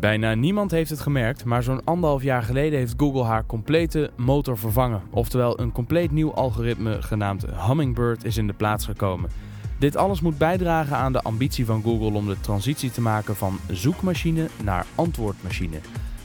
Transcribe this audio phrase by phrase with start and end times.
[0.00, 4.58] Bijna niemand heeft het gemerkt, maar zo'n anderhalf jaar geleden heeft Google haar complete motor
[4.58, 5.02] vervangen.
[5.10, 9.30] Oftewel, een compleet nieuw algoritme genaamd Hummingbird is in de plaats gekomen.
[9.78, 13.58] Dit alles moet bijdragen aan de ambitie van Google om de transitie te maken van
[13.70, 15.78] zoekmachine naar antwoordmachine.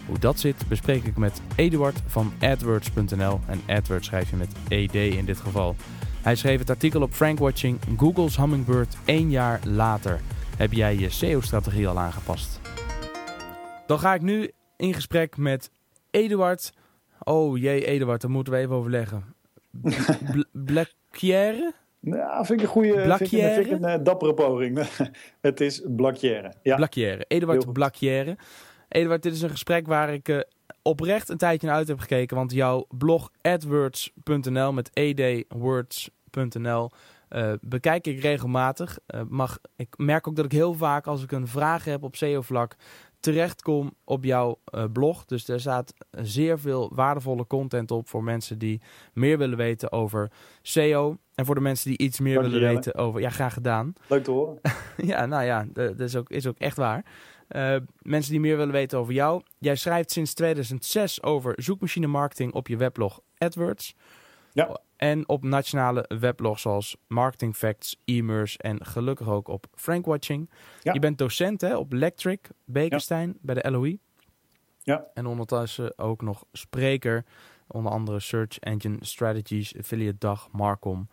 [0.06, 4.96] Hoe dat zit bespreek ik met Eduard van AdWords.nl en AdWords schrijf je met ED
[4.96, 5.76] in dit geval.
[6.22, 10.20] Hij schreef het artikel op Frankwatching Google's Hummingbird één jaar later.
[10.58, 12.63] Heb jij je SEO-strategie al aangepast?
[13.94, 15.72] Dan ga ik nu in gesprek met
[16.12, 16.72] Eduard.
[17.24, 19.36] Oh jee, Eduard, daar moeten we even overleggen.
[20.52, 21.74] Blackière?
[22.00, 24.88] Nou, vind ik een goede, vind ik, vind ik een uh, dappere poging.
[25.42, 26.54] het is Blackière.
[26.64, 26.76] Ja.
[26.76, 27.26] Blackière.
[27.28, 28.38] Eduard Blackière.
[28.88, 30.40] Eduard, dit is een gesprek waar ik uh,
[30.82, 32.38] oprecht een tijdje naar uit heb gekeken.
[32.38, 36.90] Want jouw blog adwords.nl met edwords.nl
[37.30, 39.00] uh, bekijk ik regelmatig.
[39.08, 42.16] Uh, mag, ik merk ook dat ik heel vaak als ik een vraag heb op
[42.16, 42.76] SEO-vlak
[43.24, 45.26] terechtkom op jouw uh, blog.
[45.26, 48.82] Dus er staat zeer veel waardevolle content op voor mensen die
[49.14, 51.18] meer willen weten over SEO.
[51.36, 53.22] En voor de mensen die iets meer willen weten over...
[53.22, 53.94] Ja, graag gedaan.
[54.08, 54.60] Leuk te horen.
[55.12, 57.06] ja, nou ja, dat is ook, is ook echt waar.
[57.50, 59.42] Uh, mensen die meer willen weten over jou.
[59.58, 63.96] Jij schrijft sinds 2006 over zoekmachine marketing op je weblog AdWords.
[64.52, 64.80] Ja.
[65.04, 70.50] En op nationale weblogs zoals Marketing Facts, e-mers en gelukkig ook op Frankwatching.
[70.82, 70.94] Ja.
[70.94, 73.36] Je bent docent hè, op Electric, Bekenstein, ja.
[73.42, 74.00] bij de LOE.
[74.80, 75.06] Ja.
[75.14, 77.26] En ondertussen ook nog spreker,
[77.68, 81.10] onder andere Search Engine Strategies, Affiliate Dag, Marcom.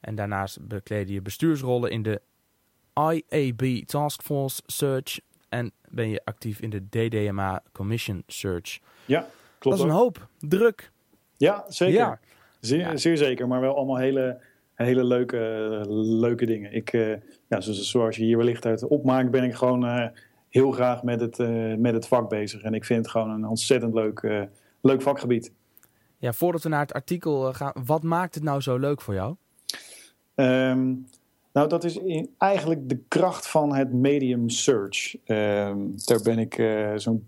[0.00, 2.20] En daarnaast bekleden je bestuursrollen in de
[2.94, 8.78] IAB Taskforce Search en ben je actief in de DDMA Commission Search.
[9.04, 9.20] Ja,
[9.58, 9.78] klopt.
[9.78, 10.28] Dat is een hoop.
[10.38, 10.92] Druk.
[11.36, 11.94] Ja, zeker.
[11.94, 12.20] Ja.
[12.60, 12.96] Zeer, ja.
[12.96, 14.40] zeer zeker, maar wel allemaal hele,
[14.74, 16.72] hele leuke, leuke dingen.
[16.72, 17.14] Ik, uh,
[17.48, 20.06] ja, zoals, je hier wellicht uit opmaakt, ben ik gewoon uh,
[20.48, 22.62] heel graag met het, uh, met het vak bezig.
[22.62, 24.48] En ik vind het gewoon een ontzettend leuk,
[24.80, 25.52] leuk vakgebied.
[26.18, 29.34] Ja, voordat we naar het artikel gaan, wat maakt het nou zo leuk voor jou?
[30.34, 31.06] Um,
[31.52, 35.14] nou, dat is in, eigenlijk de kracht van het medium search.
[35.26, 36.62] Um, daar ben ik
[36.96, 37.26] zo'n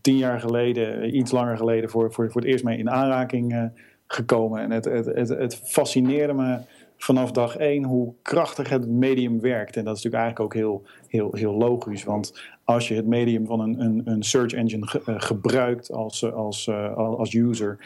[0.00, 3.72] tien jaar geleden, iets langer geleden, voor, voor, voor het eerst mee in aanraking
[4.06, 4.60] gekomen.
[4.60, 6.58] En het, het, het, het fascineerde me
[6.96, 9.76] vanaf dag één hoe krachtig het medium werkt.
[9.76, 12.04] En dat is natuurlijk eigenlijk ook heel, heel, heel logisch.
[12.04, 16.32] Want als je het medium van een, een, een search engine ge, uh, gebruikt als,
[16.32, 17.78] als, uh, als user,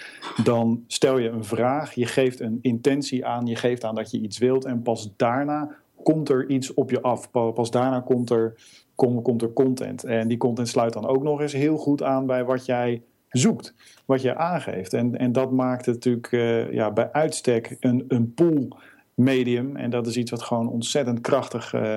[0.45, 4.21] dan stel je een vraag, je geeft een intentie aan, je geeft aan dat je
[4.21, 7.31] iets wilt en pas daarna komt er iets op je af.
[7.31, 8.55] Pas daarna komt er,
[8.95, 10.05] kom, komt er content.
[10.05, 13.75] En die content sluit dan ook nog eens heel goed aan bij wat jij zoekt,
[14.05, 14.93] wat je aangeeft.
[14.93, 18.77] En, en dat maakt het natuurlijk uh, ja, bij uitstek een, een pool
[19.15, 19.77] medium.
[19.77, 21.97] En dat is iets wat gewoon ontzettend krachtig uh,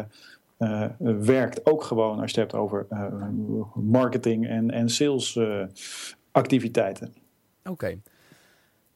[0.59, 0.87] uh,
[1.19, 1.65] werkt.
[1.65, 2.87] Ook gewoon als je het hebt over
[3.75, 5.39] marketing en, en sales
[6.31, 7.07] activiteiten.
[7.59, 8.01] Oké, okay.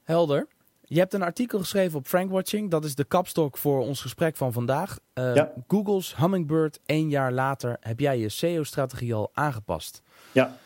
[0.04, 0.48] helder.
[0.88, 2.72] Je hebt een artikel geschreven op Frankwatching.
[2.72, 5.00] Dat is de kapstok voor ons gesprek van vandaag.
[5.14, 5.52] ja.
[5.68, 7.78] Google's Hummingbird één jaar later.
[7.80, 10.02] Heb jij je SEO-strategie al aangepast?
[10.32, 10.58] Ja.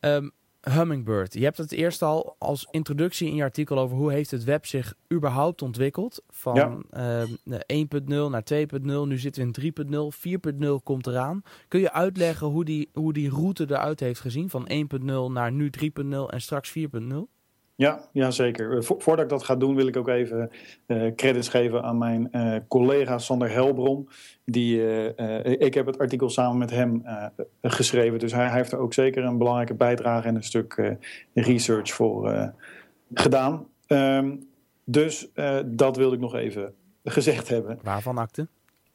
[0.00, 0.32] Um,
[0.72, 1.34] Hummingbird.
[1.34, 4.66] Je hebt het eerst al als introductie in je artikel over hoe heeft het web
[4.66, 6.22] zich überhaupt ontwikkeld.
[6.28, 7.24] Van ja.
[7.44, 10.10] uh, 1.0 naar 2.0, nu zitten we in
[10.52, 11.42] 3.0, 4.0 komt eraan.
[11.68, 14.68] Kun je uitleggen hoe die, hoe die route eruit heeft gezien van
[15.00, 15.90] 1.0 naar nu 3.0
[16.26, 16.84] en straks 4.0?
[17.78, 18.84] Ja, ja zeker.
[18.84, 20.50] Vo voordat ik dat ga doen wil ik ook even
[20.86, 24.08] uh, credits geven aan mijn uh, collega Sander Helbron.
[24.44, 24.82] Die,
[25.58, 27.02] ik heb het artikel samen met hem
[27.62, 28.18] geschreven.
[28.18, 30.96] Dus hij, hij, heeft er ook zeker een belangrijke bijdrage en een stuk
[31.34, 32.52] research voor
[33.14, 33.66] gedaan.
[33.86, 34.48] Um,
[34.84, 35.30] dus
[35.64, 36.74] dat wilde ik nog even
[37.04, 37.78] gezegd hebben.
[37.82, 38.48] Waarvan akte?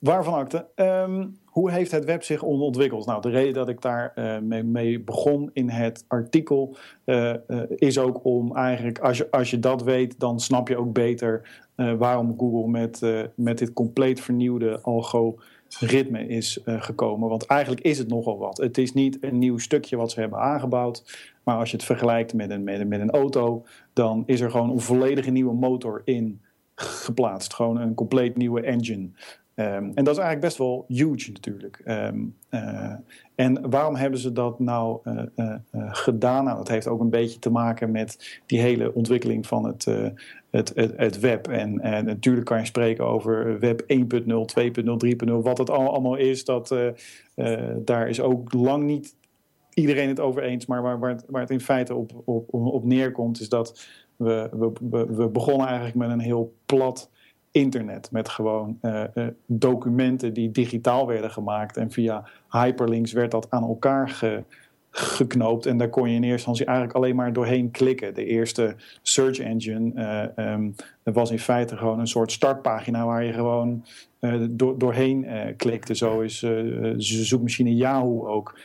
[0.03, 0.65] Waarvan akte?
[0.75, 3.05] Um, hoe heeft het web zich ontwikkeld?
[3.05, 7.99] Nou, de reden dat ik daar uh, mee, begon in het artikel uh, uh, is
[7.99, 12.35] ook om eigenlijk, als je, als je dat weet, dan snap je ook beter waarom
[12.37, 13.01] Google met,
[13.35, 17.29] met dit compleet vernieuwde algoritme is gekomen.
[17.29, 18.57] Want eigenlijk is het nogal wat.
[18.57, 21.03] Het is niet een nieuw stukje wat ze hebben aangebouwd,
[21.43, 24.51] maar als je het vergelijkt met een, met een, met een auto, dan is er
[24.51, 26.41] gewoon een volledige nieuwe motor in
[26.75, 27.53] geplaatst.
[27.53, 29.09] Gewoon een compleet nieuwe engine.
[29.55, 31.81] Um, en dat is eigenlijk best wel huge natuurlijk.
[31.85, 32.93] Um, uh,
[33.35, 35.55] en waarom hebben ze dat nou uh, uh,
[35.91, 36.43] gedaan?
[36.43, 39.85] Nou, dat heeft ook een beetje te maken met die hele ontwikkeling van het,
[40.49, 41.47] het, het, het, web.
[41.47, 44.01] En, en, natuurlijk kan je spreken over web 1.0, 2.0,
[45.27, 46.45] 3.0, wat het allemaal is.
[46.45, 46.75] Dat,
[47.75, 49.15] daar is ook lang niet
[49.73, 50.65] iedereen het over eens.
[50.65, 54.49] Maar waar, het, het in feite op, op, op neerkomt, is dat we,
[54.89, 57.09] we, we begonnen eigenlijk met een heel plat
[57.53, 58.11] internet.
[58.11, 61.77] Met gewoon uh, uh, documenten die digitaal werden gemaakt.
[61.77, 64.43] En via hyperlinks werd dat aan elkaar ge,
[64.89, 65.65] geknoopt.
[65.65, 68.13] En daar kon je in eerste instantie eigenlijk alleen maar doorheen klikken.
[68.13, 69.91] De eerste search engine
[70.35, 73.85] uh, was in feite gewoon een soort startpagina waar je gewoon
[74.49, 75.27] door, doorheen
[75.57, 75.95] klikte.
[75.95, 78.59] Zo is de zoekmachine Yahoo ook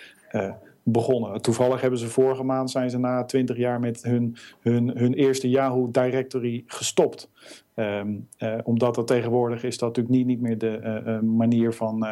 [0.93, 1.43] begonnen.
[1.43, 5.49] Toevallig hebben ze vorige maand zijn ze na twintig jaar met hun, hun, hun eerste
[5.49, 7.31] Yahoo directory gestopt.
[7.75, 11.73] Ehm, eh, omdat dat tegenwoordig is dat natuurlijk niet, niet meer de eh, eh, manier
[11.73, 12.07] van,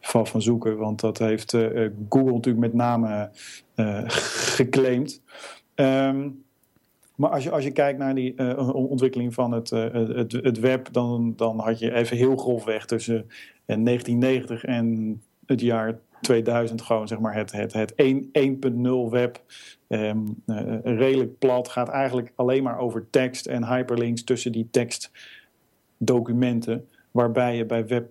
[0.00, 0.76] van, van zoeken.
[0.76, 1.50] Want dat heeft
[2.08, 3.30] Google natuurlijk met name
[4.56, 5.22] geclaimd.
[5.74, 6.44] Um,
[7.14, 11.32] maar als je, als je kijkt naar die ontwikkeling van het, het, het web, dan,
[11.36, 13.26] dan had je even heel grofweg tussen
[13.66, 17.98] 1990 en het jaar 2000 gewoon zeg maar het, het, het 1.0
[19.10, 19.42] web.
[19.88, 20.42] Um,
[20.84, 21.68] redelijk plat.
[21.68, 26.88] Gaat eigenlijk alleen maar over tekst en hyperlinks tussen die tekstdocumenten.
[27.10, 28.10] Waarbij je bij web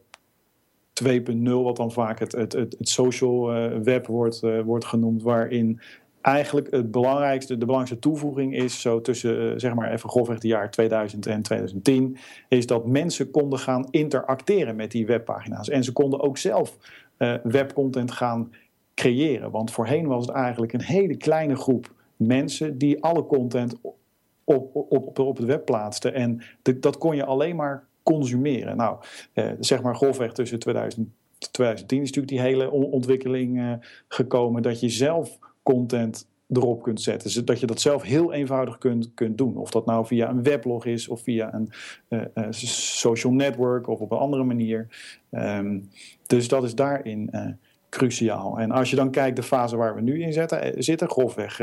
[1.04, 1.10] 2.0,
[1.44, 5.82] wat dan vaak het, het, het, social uh, web wordt, wordt genoemd, waarin
[6.22, 10.72] eigenlijk het belangrijkste, de belangrijkste toevoeging is, zo tussen zeg maar even grofweg de jaar
[10.72, 12.18] 2000 en 2010,
[12.50, 15.70] is dat mensen konden gaan interacteren met die webpagina's.
[15.70, 16.78] En ze konden ook zelf
[17.22, 18.52] uh, webcontent gaan
[18.94, 19.52] creëren.
[19.52, 23.96] Want voorheen was het eigenlijk een hele kleine groep mensen die alle content op,
[24.44, 26.14] op, op, op het web plaatsten.
[26.14, 26.42] En
[26.80, 28.78] dat kon je alleen maar consumeren.
[28.78, 28.98] Nou,
[29.34, 31.10] uh, zeg maar grofweg tussen 2000
[31.50, 33.74] 2010 is natuurlijk die hele ontwikkeling uh,
[34.08, 37.46] gekomen dat je zelf content erop kunt zetten.
[37.46, 39.58] Dat je dat zelf heel eenvoudig kunt, kunt doen.
[39.58, 41.70] Of dat nou via een weblog is of via een
[42.10, 44.88] uh, uh, social network of op een andere manier.
[45.32, 45.90] Um,
[46.28, 47.46] dus dat is daarin uh,
[47.90, 48.60] cruciaal.
[48.60, 51.56] En als je dan kijkt de fase waar we nu in zetten, zitten, grofweg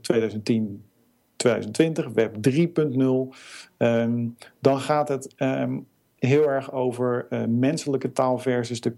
[0.00, 0.84] 2010,
[1.36, 3.36] 2020, web 3.0,
[3.78, 5.86] um, dan gaat het um,
[6.18, 8.92] heel erg over menselijke taal versus de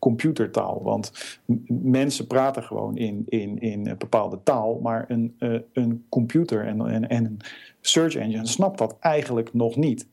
[0.00, 0.82] computertaal.
[0.82, 1.38] Want
[1.68, 6.86] mensen praten gewoon in, in, in een bepaalde taal, maar een, uh, een computer en,
[6.86, 7.38] en, en een
[7.80, 10.06] search engine snapt dat eigenlijk nog niet.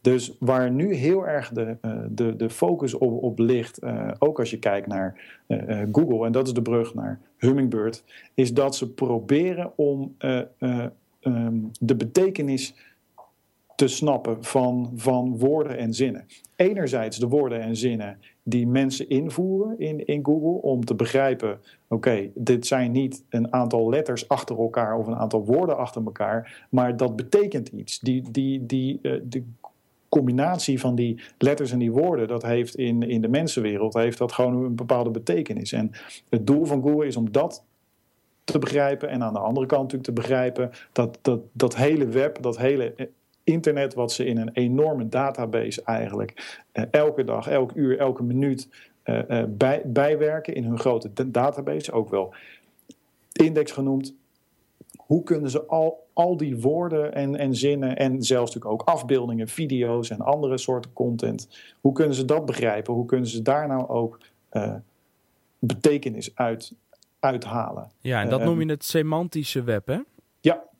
[0.00, 4.38] Dus waar nu heel erg de, uh, de, de focus op, op ligt, uh, ook
[4.38, 5.20] als je kijkt naar
[5.92, 8.04] Google, en dat is de brug naar Hummingbird,
[8.34, 10.16] is dat ze proberen om
[11.20, 12.74] um, de betekenis
[13.76, 16.26] te snappen van, van woorden en zinnen.
[16.56, 22.30] Enerzijds de woorden en zinnen die mensen invoeren in, in Google om te begrijpen: oké,
[22.34, 26.96] dit zijn niet een aantal letters achter elkaar of een aantal woorden achter elkaar, maar
[26.96, 28.00] dat betekent iets.
[28.00, 29.44] Die, die, die, uh, de
[30.08, 34.32] combinatie van die letters en die woorden, dat heeft in, in de mensenwereld heeft dat
[34.32, 35.72] gewoon een bepaalde betekenis.
[35.72, 35.90] En
[36.28, 37.64] het doel van Google is om dat
[38.44, 42.42] te begrijpen en aan de andere kant natuurlijk te begrijpen dat dat, dat hele web,
[42.42, 42.94] dat hele
[43.44, 48.68] internet wat ze in een enorme database eigenlijk uh, elke dag, elk uur, elke minuut
[49.04, 52.34] uh, uh, bij, bijwerken in hun grote database, ook wel
[53.32, 54.14] index genoemd.
[54.96, 59.48] Hoe kunnen ze al, al die woorden en, en zinnen en zelfs natuurlijk ook afbeeldingen,
[59.48, 61.48] video's en andere soorten content,
[61.80, 62.94] hoe kunnen ze dat begrijpen?
[62.94, 64.18] Hoe kunnen ze daar nou ook
[65.58, 66.74] betekenis uit,
[67.18, 67.90] uithalen?
[67.98, 69.98] Ja, en dat noem je het semantische web, hè?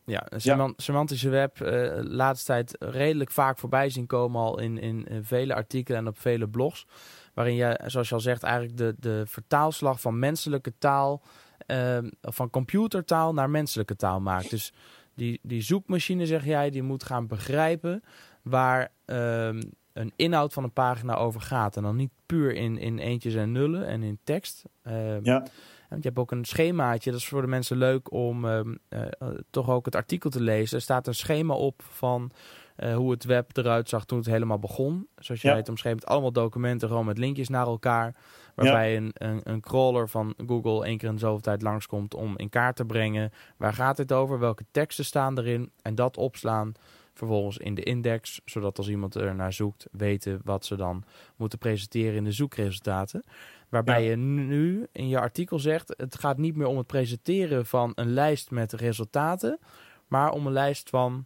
[0.05, 4.79] Ja, ja, een semantische web, uh, laatste tijd redelijk vaak voorbij zien komen al in,
[4.79, 6.87] in, vele artikelen en op vele blogs.
[7.33, 11.21] Waarin je, zoals je al zegt, eigenlijk de, de vertaalslag van menselijke taal,
[11.67, 14.49] uh, van computertaal naar menselijke taal maakt.
[14.49, 14.73] Dus
[15.13, 18.03] die, die zoekmachine, zeg jij, die moet gaan begrijpen
[18.41, 19.49] waar uh,
[19.95, 21.77] een inhoud van een pagina over gaat.
[21.77, 24.63] En dan niet puur in, in eentjes en nullen en in tekst.
[24.83, 25.43] Ehm, ja
[25.89, 29.27] je hebt ook een schemaatje, dat is voor de mensen leuk om ehm, eh, eh,
[29.49, 30.77] toch ook het artikel te lezen.
[30.77, 32.31] Er staat een schema op van
[32.77, 35.07] uh, hoe het web eruit zag toen het helemaal begon.
[35.17, 38.15] Zoals weet omschreven het allemaal documenten gewoon met linkjes naar elkaar.
[38.55, 42.49] Waarbij een, een, een, crawler van Google één keer in zoveel tijd langskomt om in
[42.49, 43.31] kaart te brengen.
[43.57, 44.39] Waar gaat dit over?
[44.39, 45.71] Welke teksten staan erin?
[45.81, 46.73] En dat opslaan
[47.17, 48.41] vervolgens in de index.
[48.45, 51.03] Zodat als iemand er naar zoekt, weten wat ze dan
[51.35, 53.23] moeten presenteren in de zoekresultaten.
[53.69, 57.91] Waarbij je nu in je artikel zegt: het gaat niet meer om het presenteren van
[57.95, 59.59] een lijst met resultaten,
[60.07, 61.25] maar om een lijst van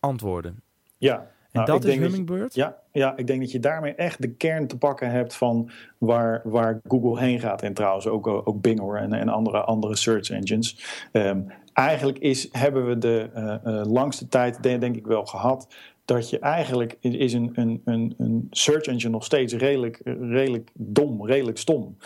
[0.00, 0.62] antwoorden.
[0.98, 1.30] Ja.
[1.52, 2.54] En nou, dat is Hummingbird?
[2.54, 6.40] ja, ja, ik denk dat je daarmee echt de kern te pakken hebt van waar,
[6.44, 7.62] waar Google heen gaat.
[7.62, 11.04] En trouwens ook, ook Bing hoor, en, en andere, andere search engines.
[11.12, 15.74] Um, eigenlijk is, hebben we de uh, uh, langste tijd, denk, ik wel, gehad
[16.04, 21.26] dat je eigenlijk is een, een, een, een search engine nog steeds redelijk, redelijk dom,
[21.26, 21.96] redelijk stom.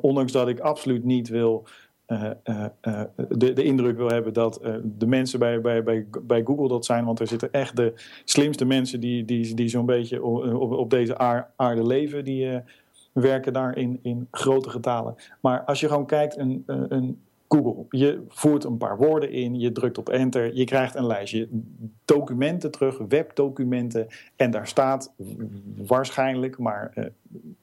[0.00, 1.66] Ondanks dat ik absoluut niet wil.
[3.28, 7.04] De, de indruk wil hebben dat de mensen bij, bij, bij, bij Google dat zijn.
[7.04, 7.92] Want er zitten echt de
[8.24, 11.18] slimste mensen die, die, die zo'n beetje op, op deze
[11.56, 12.24] aarde leven.
[12.24, 12.62] Die
[13.12, 15.14] werken daar in, in grote getalen.
[15.40, 17.84] Maar als je gewoon kijkt, een, een, Google.
[17.90, 21.48] Je voert een paar woorden in, je drukt op enter, je krijgt een lijstje
[22.04, 24.06] documenten terug, webdocumenten.
[24.36, 25.12] En daar staat
[25.76, 27.04] waarschijnlijk, maar uh,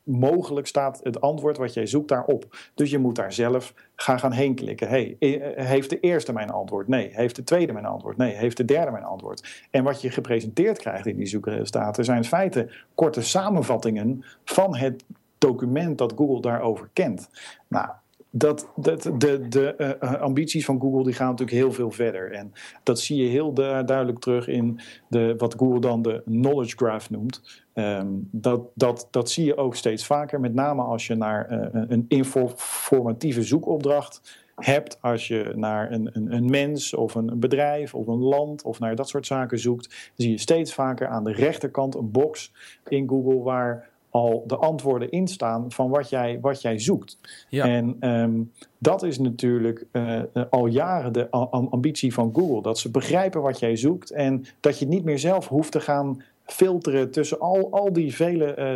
[0.04, 2.58] mogelijk staat het antwoord wat jij zoekt daarop.
[2.76, 4.88] Dus je moet daar zelf gaan, gaan heen klikken.
[4.88, 6.88] Hey, eh, heeft de eerste mijn antwoord?
[6.88, 7.10] Nee.
[7.12, 8.18] Heeft de tweede mijn antwoord?
[8.18, 8.36] Nee.
[8.36, 9.66] Heeft de derde mijn antwoord?
[9.72, 15.04] En wat je gepresenteerd krijgt in die zoekresultaten zijn in feite korte samenvattingen van het
[15.38, 17.30] document dat Google daarover kent.
[17.68, 17.90] Nou,
[18.36, 22.32] dat, dat, de, de uh, ambities van Google die gaan natuurlijk heel veel verder.
[22.32, 27.10] En dat zie je heel duidelijk terug in de, wat Google dan de knowledge graph
[27.10, 27.64] noemt.
[27.74, 31.82] Um, dat, dat, dat zie je ook steeds vaker, met name als je naar uh,
[31.88, 38.08] een informatieve zoekopdracht hebt, als je naar een, een, een, mens of een bedrijf of
[38.08, 41.96] een land of naar dat soort zaken zoekt, zie je steeds vaker aan de rechterkant
[41.96, 42.52] een box
[42.88, 47.18] in Google waar al de antwoorden in staan van wat jij, wat jij zoekt.
[47.50, 47.66] Ja.
[47.66, 48.42] En ehm,
[48.78, 52.62] dat is natuurlijk uh, al jaren de ambitie van Google.
[52.62, 56.24] Dat ze begrijpen wat jij zoekt en dat je niet meer zelf hoeft te gaan
[56.46, 58.76] filteren tussen al, al die vele uh,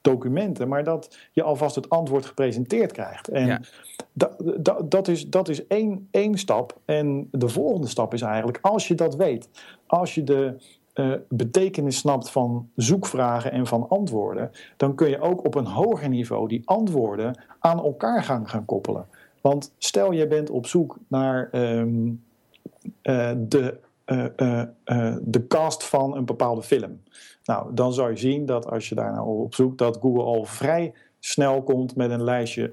[0.00, 3.28] documenten, maar dat je alvast het antwoord gepresenteerd krijgt.
[3.28, 3.60] En ja.
[4.12, 6.78] dat, dat, is, dat is één, één stap.
[6.84, 9.48] En de volgende stap is eigenlijk, als je dat weet,
[9.86, 10.56] als je de
[11.00, 16.08] uh, betekenis snapt van zoekvragen en van antwoorden, dan kun je ook op een hoger
[16.08, 19.06] niveau die antwoorden aan elkaar gaan, gaan koppelen.
[19.40, 22.22] Want stel je bent op zoek naar um,
[23.02, 27.00] uh, de, uh, de cast van een bepaalde film.
[27.44, 30.44] Nou, dan zou je zien dat als je daar nou op zoekt, dat Google al
[30.44, 32.72] vrij snel komt met een lijstje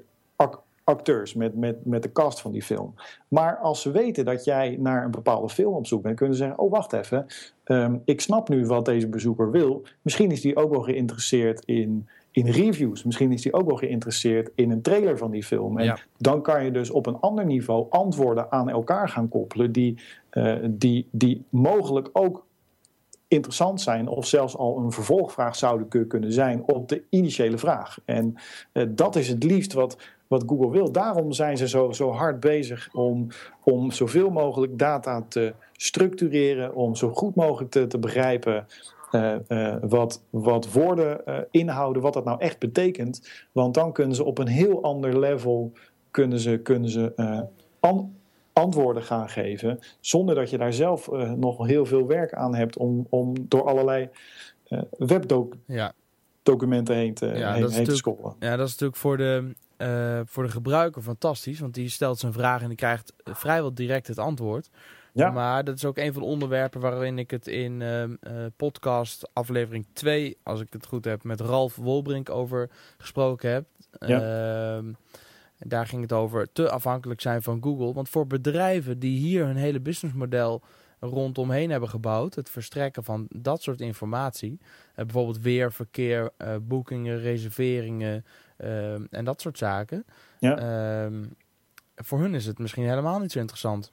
[0.88, 2.94] acteurs, met, met, met de cast van die film.
[3.28, 6.42] Maar als ze weten dat jij naar een bepaalde film op zoek bent, kunnen ze
[6.42, 7.26] zeggen: Oh, wacht even.
[7.70, 9.82] Um, ik snap nu wat deze bezoeker wil.
[10.02, 13.04] Misschien is die ook wel geïnteresseerd in, in reviews.
[13.04, 15.78] Misschien is die ook wel geïnteresseerd in een trailer van die film.
[15.78, 19.98] En dan kan je dus op een ander niveau antwoorden aan elkaar gaan koppelen, die,
[20.32, 22.46] uh, die, die mogelijk ook
[23.28, 27.98] interessant zijn of zelfs al een vervolgvraag zouden kunnen zijn op de initiële vraag.
[28.04, 28.34] En
[28.72, 30.92] uh, dat is het liefst wat, wat Google wil.
[30.92, 33.26] Daarom zijn ze zo, zo hard bezig om,
[33.64, 38.66] om zoveel mogelijk data te structureren, om zo goed mogelijk te, te begrijpen
[39.12, 41.20] uh, uh, wat, wat woorden
[41.50, 43.46] inhouden, wat dat nou echt betekent.
[43.52, 45.72] Want dan kunnen ze op een heel ander level
[46.10, 47.12] kunnen ze, kunnen ze
[47.80, 48.17] an,
[48.58, 53.06] antwoorden gaan geven, zonder dat je daar zelf nog heel veel werk aan hebt om,
[53.08, 54.08] om door allerlei
[54.98, 57.00] webdocumenten ja.
[57.00, 58.34] heen te, ja, heen, heen te scrollen.
[58.38, 61.60] Ja, dat is natuurlijk voor de uh, voor de gebruiker fantastisch.
[61.60, 64.70] Want die stelt zijn vraag en die krijgt vrijwel direct het antwoord.
[65.12, 65.30] Ja.
[65.30, 68.08] Maar dat is ook een van de onderwerpen waarin ik het in uh, uh,
[68.56, 73.66] podcast aflevering 2, als ik het goed heb, met Ralf Wolbrink over gesproken heb.
[74.06, 74.82] Ja.
[75.58, 77.92] Ehm, daar ging het over te afhankelijk zijn van Google.
[77.92, 80.62] Want voor bedrijven die hier hun hele businessmodel
[81.00, 84.58] rondomheen hebben gebouwd, het verstrekken van dat soort informatie,
[84.94, 88.24] bijvoorbeeld weer, verkeer, boekingen, reserveringen,
[88.58, 90.04] Ehm, en dat soort zaken.
[90.38, 90.58] Ja.
[90.58, 91.24] Ehm,
[91.96, 93.92] voor hun is het misschien helemaal niet zo interessant.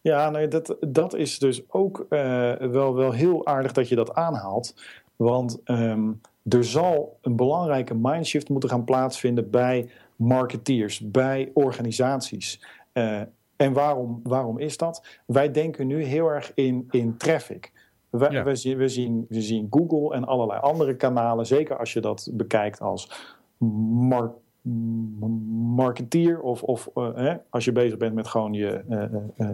[0.00, 4.74] Ja, nee, dat, dat is dus ook wel, wel heel aardig dat je dat aanhaalt.
[5.16, 9.90] Want um, er zal een belangrijke mindshift moeten gaan plaatsvinden bij
[10.20, 12.62] marketeers, bij organisaties.
[12.92, 13.20] Uh,
[13.56, 15.06] en waarom, waarom is dat?
[15.26, 17.72] Wij denken nu heel erg in, in traffic.
[18.10, 18.44] We, ja.
[18.44, 22.30] we, zien, we, zien, we zien Google en allerlei andere kanalen, zeker als je dat
[22.32, 23.32] bekijkt als
[24.08, 24.34] mar
[25.74, 29.48] marketeer of, of uh, als je bezig bent met gewoon je uh,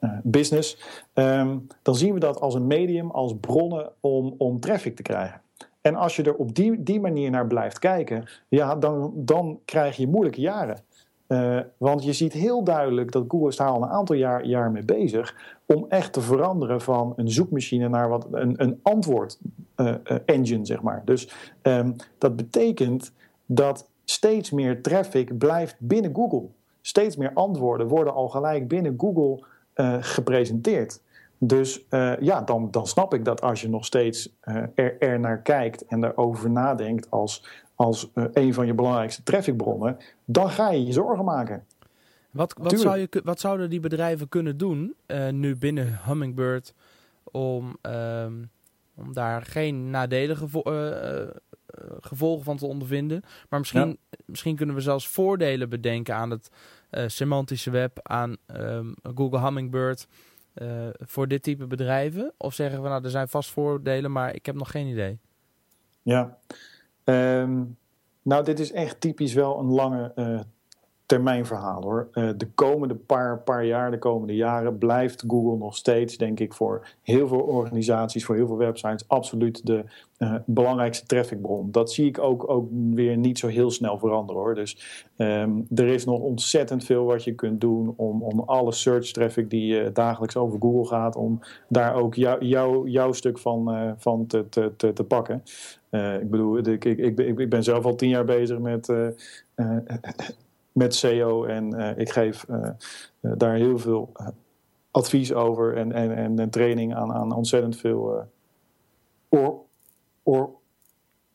[0.00, 0.78] uh, business,
[1.14, 5.40] um, dan zien we dat als een medium, als bronnen om, om traffic te krijgen.
[5.80, 9.96] En als je er op die, die manier naar blijft kijken, ja, dan, dan krijg
[9.96, 10.80] je moeilijke jaren.
[11.28, 14.70] Uh, want je ziet heel duidelijk dat Google is daar al een aantal jaar, jaar
[14.70, 19.38] mee bezig om echt te veranderen van een zoekmachine naar wat, een, een antwoord
[19.76, 21.02] uh, uh, engine, zeg maar.
[21.04, 21.32] Dus
[21.62, 23.12] um, dat betekent
[23.46, 26.48] dat steeds meer traffic blijft binnen Google.
[26.80, 29.44] Steeds meer antwoorden worden al gelijk binnen Google
[30.00, 31.00] gepresenteerd.
[31.38, 35.20] Dus uh, ja, dan, dan snap ik dat als je nog steeds uh, er, er,
[35.20, 40.86] naar kijkt en erover nadenkt als, als een van je belangrijkste trafficbronnen, dan ga je
[40.86, 41.64] je zorgen maken.
[42.30, 44.94] Wat, wat, zou je, wat zouden die bedrijven kunnen doen
[45.30, 46.74] nu binnen Hummingbird
[47.24, 48.34] om, ehm,
[48.94, 51.40] om daar geen nadelige eh,
[52.00, 53.22] gevolgen van te ondervinden.
[53.48, 56.50] Maar misschien, misschien kunnen we zelfs voordelen bedenken aan het
[57.06, 60.06] semantische web, aan um, Google Hummingbird.
[60.62, 62.32] Uh, voor dit type bedrijven?
[62.36, 65.18] Of zeggen we nou, er zijn vast voordelen, maar ik heb nog geen idee?
[66.02, 66.38] Ja,
[67.04, 67.76] um,
[68.22, 70.12] nou, dit is echt typisch wel een lange
[71.08, 72.08] termijnverhaal hoor.
[72.14, 76.54] Uh, de komende paar, paar jaar, de komende jaren, blijft Google nog steeds, denk ik,
[76.54, 79.84] voor heel veel organisaties, voor heel veel websites, absoluut de
[80.18, 81.70] uh, belangrijkste trafficbron.
[81.70, 84.54] Dat zie ik ook, ook weer niet zo heel snel veranderen hoor.
[84.54, 89.10] Dus um, er is nog ontzettend veel wat je kunt doen om, om alle search
[89.10, 93.94] traffic die uh, dagelijks over Google gaat, om daar ook jou, jou, jouw stuk van,
[93.98, 95.42] van te, te, te, te pakken.
[96.20, 98.92] ik bedoel, ik, ik, ik, ik, ben zelf al tien jaar bezig met
[100.78, 101.44] met SEO.
[101.44, 102.70] En uh, ik geef uh,
[103.20, 104.12] daar heel veel
[104.90, 108.28] advies over en, en, en, en, training aan, aan ontzettend veel
[109.28, 109.60] or,
[110.22, 110.50] or,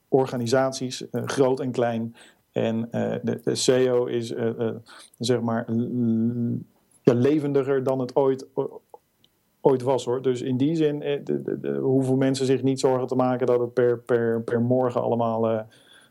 [0.08, 2.16] organisaties, groot en klein.
[2.52, 4.34] En de, de, SEO is
[5.18, 5.66] zeg maar
[7.02, 8.48] ja, levendiger dan het ooit,
[9.62, 10.22] ooit was hoor.
[10.22, 13.74] Dus in die zin de, de, hoeven mensen zich niet zorgen te maken dat het
[13.74, 15.68] per, per, per morgen allemaal,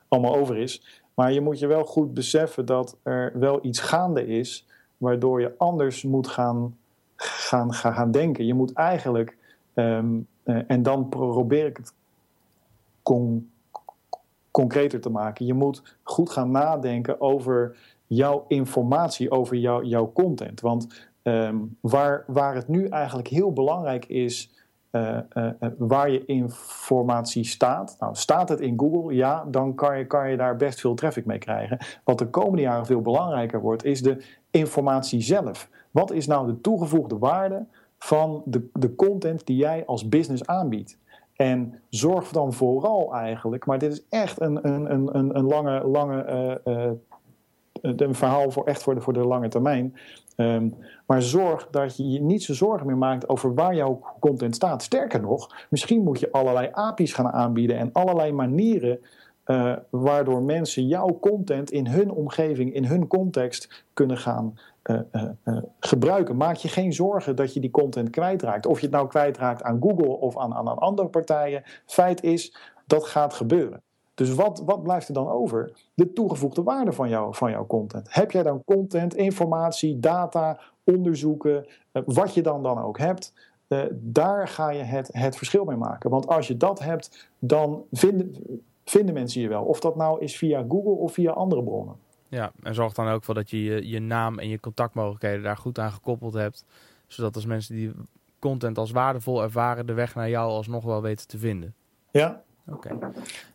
[0.09, 1.02] allemaal over is.
[1.15, 4.67] Maar je moet je wel goed beseffen dat er wel iets gaande is,
[4.97, 6.77] waardoor je anders moet gaan,
[7.17, 8.47] gaan, gaan denken.
[8.47, 9.37] Je moet eigenlijk,
[9.75, 11.95] ehm, eh, en dan probeer ik het
[14.51, 17.77] concreter te maken, je moet goed gaan nadenken over
[18.07, 20.61] jouw informatie, over jouw jouw content.
[20.61, 24.51] Want ehm, waar, waar het nu eigenlijk heel belangrijk is
[24.93, 27.97] uh, uh, waar je informatie staat.
[27.99, 29.15] Nou, staat het in Google?
[29.15, 31.79] Ja, dan kan je, kan je daar best veel traffic mee krijgen.
[32.05, 35.69] Wat de komende jaren veel belangrijker wordt, is de informatie zelf.
[35.91, 37.67] Wat is nou de toegevoegde waarde
[37.99, 40.99] van de, de content die jij als business aanbiedt?
[41.37, 46.61] En zorg dan vooral eigenlijk, maar dit is echt een, een, een, een lange, lange
[47.83, 49.95] een verhaal voor echt voor de, voor de lange termijn.
[50.37, 50.69] Ehm,
[51.07, 54.83] maar zorg dat je je niet zo zorgen meer maakt over waar jouw content staat.
[54.83, 58.99] Sterker nog, misschien moet je allerlei API's gaan aanbieden en allerlei manieren
[59.47, 65.01] uh, waardoor mensen jouw content in hun omgeving, in hun context kunnen gaan uh,
[65.45, 66.37] uh, gebruiken.
[66.37, 68.67] Maak je geen zorgen dat je die content kwijtraakt.
[68.67, 71.63] Of je het nou kwijtraakt aan Google of aan, aan andere partijen.
[71.87, 73.83] Feit is, dat gaat gebeuren.
[74.15, 75.73] Dus wat, wat blijft er dan over?
[75.95, 78.15] De toegevoegde waarde van, jou, van jouw content.
[78.15, 83.33] Heb jij dan content, informatie, data, onderzoeken, eh, wat je dan dan ook hebt,
[83.69, 86.11] uh, daar ga je het, het verschil mee maken.
[86.11, 88.37] Want als je dat hebt, dan vinden,
[88.85, 89.65] vinden mensen je wel.
[89.65, 91.97] Of dat nou is via Google of via andere bronnen.
[92.29, 95.57] Ja, en zorg dan ook voor dat je, je je naam en je contactmogelijkheden daar
[95.57, 96.65] goed aan gekoppeld hebt.
[97.07, 97.93] Zodat als mensen die
[98.39, 101.75] content als waardevol ervaren, de weg naar jou alsnog wel weten te vinden.
[102.11, 102.99] Ja, Oké.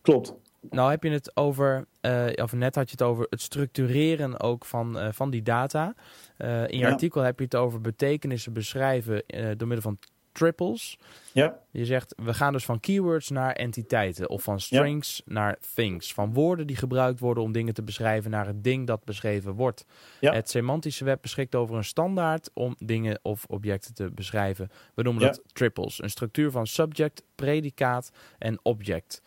[0.02, 0.36] klopt.
[0.70, 4.66] Nou heb je het over, uh, of net had je het over het structureren ook
[4.66, 5.96] van, uh, van die data.
[6.38, 6.92] Uh, in je ja.
[6.92, 9.24] artikel heb je het over betekenissen beschrijven
[9.58, 10.00] door middel van
[10.38, 10.98] triples.
[11.34, 11.60] Ja.
[11.72, 14.30] Je zegt, we gaan dus van keywords naar entiteiten.
[14.30, 15.34] Of van strings ja.
[15.34, 16.14] naar things.
[16.14, 19.86] Van woorden die gebruikt worden om dingen te beschrijven naar het ding dat beschreven wordt.
[20.20, 20.34] Ja.
[20.34, 24.70] Het semantische web beschikt over een standaard om dingen of objecten te beschrijven.
[24.94, 26.02] We noemen dat triples.
[26.02, 29.22] Een structuur van subject, predicaat en object.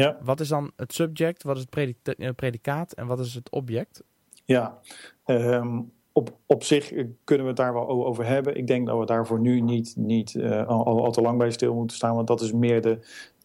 [0.00, 0.18] Ja.
[0.22, 4.02] Wat is dan het subject, wat is het predicaat en wat is het object?
[4.44, 4.78] Ja,
[5.26, 6.88] um, op, op zich
[7.24, 8.56] kunnen we het daar wel over hebben.
[8.56, 11.74] Ik denk dat we daarvoor nu niet, niet uh, al, al, te lang bij stil
[11.74, 12.98] moeten staan, want dat is meer de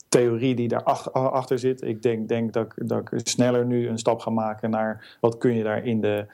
[0.09, 1.81] theorie die daarachter achter zit.
[1.81, 5.53] Ik denk, denk dat, dat ik sneller nu een stap ga maken naar wat kun
[5.53, 6.25] je daar in de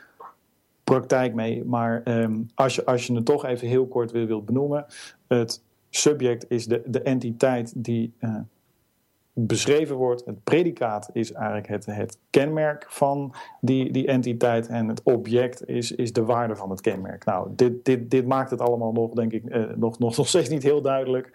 [0.84, 1.66] praktijk mee.
[1.66, 4.86] Maar um, als, je, als je het toch even heel kort wil, wilt benoemen,
[5.28, 8.36] het subject is de, de entiteit die uh,
[9.34, 10.26] beschreven wordt.
[10.26, 14.68] Het predicaat is eigenlijk het, het kenmerk van die, die entiteit.
[14.68, 17.26] En het object is, is de waarde van het kenmerk.
[17.26, 20.50] Nou, dit, dit, dit maakt het allemaal nog, denk ik, eh, nog, nog, nog steeds
[20.50, 21.32] niet heel duidelijk.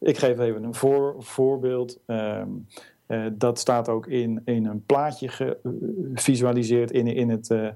[0.00, 1.98] Ik geef even een voor, voorbeeld.
[2.06, 2.66] Um,
[3.08, 5.28] uh, dat staat ook in, in een plaatje
[6.14, 7.68] gevisualiseerd in, in het uh,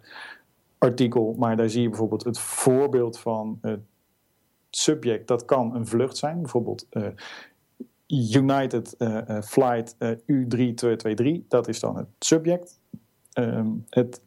[0.79, 1.35] artikel.
[1.39, 3.81] Maar daar zie je bijvoorbeeld het voorbeeld van het
[4.71, 5.29] subject.
[5.29, 6.41] Dat kan een vlucht zijn.
[6.41, 6.87] Bijvoorbeeld
[8.99, 12.81] uh, Flight uh, U3223, dat is dan het subject.
[13.35, 14.21] Um, het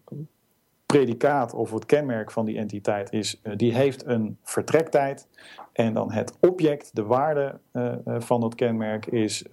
[0.86, 5.28] predicaat of het kenmerk van die entiteit is, die heeft een vertrektijd.
[5.72, 7.60] En dan het object, de waarde
[8.06, 9.46] van dat kenmerk, is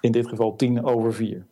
[0.00, 1.44] in dit geval 10 over 4.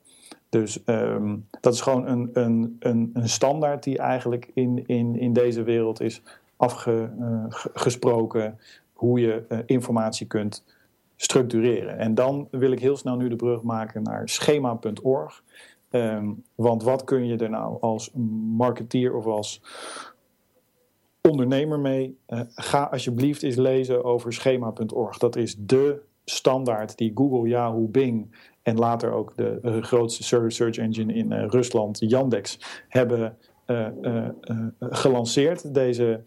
[0.49, 5.33] Dus um, dat is gewoon een, een, een, een, standaard die eigenlijk in, in, in
[5.33, 6.23] deze wereld is
[6.57, 8.59] afgesproken
[8.93, 10.65] hoe je informatie kunt
[11.17, 11.99] structureren.
[11.99, 15.43] En dan wil ik heel snel nu de brug maken naar schema.org.
[15.91, 18.11] Um, want wat kun je er nou als
[18.57, 19.63] marketeer of als
[21.21, 22.19] ondernemer mee?
[22.29, 25.19] Uh, ga alsjeblieft eens lezen over schema.org.
[25.19, 30.77] Dat is de standaard die Google, Yahoo, Bing en later ook de uh, grootste search
[30.77, 33.37] engine in uh, Rusland, Yandex, hebben
[34.81, 35.75] gelanceerd.
[35.75, 36.21] Deze,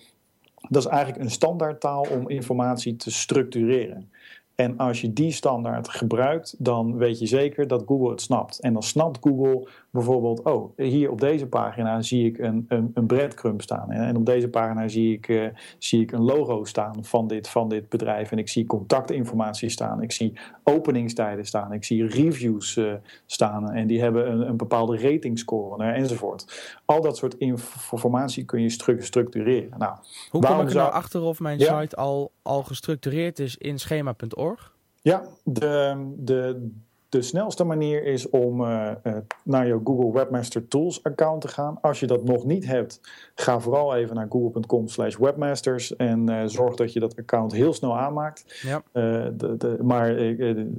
[0.70, 4.12] dat is eigenlijk een standaardtaal om informatie te structureren.
[4.60, 8.60] En als je die standaard gebruikt, dan weet je zeker dat Google het snapt.
[8.60, 13.06] En dan snapt Google bijvoorbeeld, oh, hier op deze pagina zie ik een, een, een
[13.06, 13.92] breadcrumb staan.
[13.92, 15.48] En op deze pagina zie ik, uh,
[15.78, 18.32] zie ik een logo staan van dit, van dit bedrijf.
[18.32, 20.02] En ik zie contactinformatie staan.
[20.02, 21.74] Ik zie openingstijden staan.
[21.74, 22.94] Ik zie reviews uh,
[23.26, 23.72] staan.
[23.72, 26.74] En die hebben een, een bepaalde ratingscore uh, enzovoort.
[26.86, 29.78] Al dat soort informatie kun je stru structureren.
[29.78, 29.96] Nou,
[30.30, 31.82] Hoe kom ik er nou achter of mijn ja?
[31.82, 34.78] site al, al gestructureerd is in schema.org?
[35.02, 36.70] Ja, de, de,
[37.10, 41.78] de snelste manier is om uh, uh, naar je Google Webmaster Tools account te gaan.
[41.82, 43.02] Als je dat nog niet hebt,
[43.36, 47.74] ga vooral even naar google.com slash webmasters en uh, zorg dat je dat account heel
[47.74, 48.62] snel aanmaakt.
[48.62, 48.82] Ja.
[48.92, 50.16] De, de, maar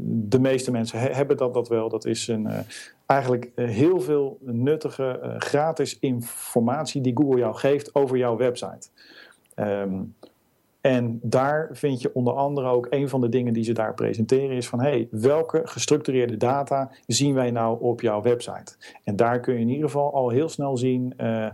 [0.03, 1.89] de meeste mensen hebben dat, dat wel.
[1.89, 2.49] Dat is een,
[3.07, 8.89] eigenlijk heel veel nuttige gratis informatie die Google jou geeft over jouw website.
[9.57, 10.15] Um,
[10.81, 14.57] en daar vind je onder andere ook een van de dingen die ze daar presenteren
[14.57, 18.77] is van hey, welke gestructureerde data zien wij nou op jouw website?
[19.05, 21.51] En daar kun je in ieder geval al heel snel zien uh,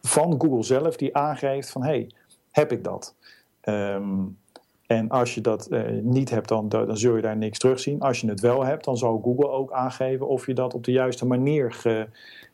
[0.00, 2.10] van Google zelf die aangeeft van hey,
[2.50, 3.14] heb ik dat?
[3.64, 4.38] Um,
[4.86, 8.00] en als je dat uh, niet hebt, dan, dan zul je daar niks terugzien.
[8.00, 10.92] Als je het wel hebt, dan zal Google ook aangeven of je dat op de
[10.92, 12.08] juiste manier ge,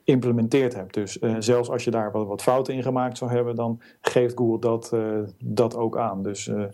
[0.05, 0.95] geïmplementeerd hebt.
[0.95, 4.37] Dus uh, zelfs als je daar wat, wat, fouten in gemaakt zou hebben, dan geeft
[4.37, 6.23] Google dat, uh, dat ook aan.
[6.23, 6.65] Dus uh,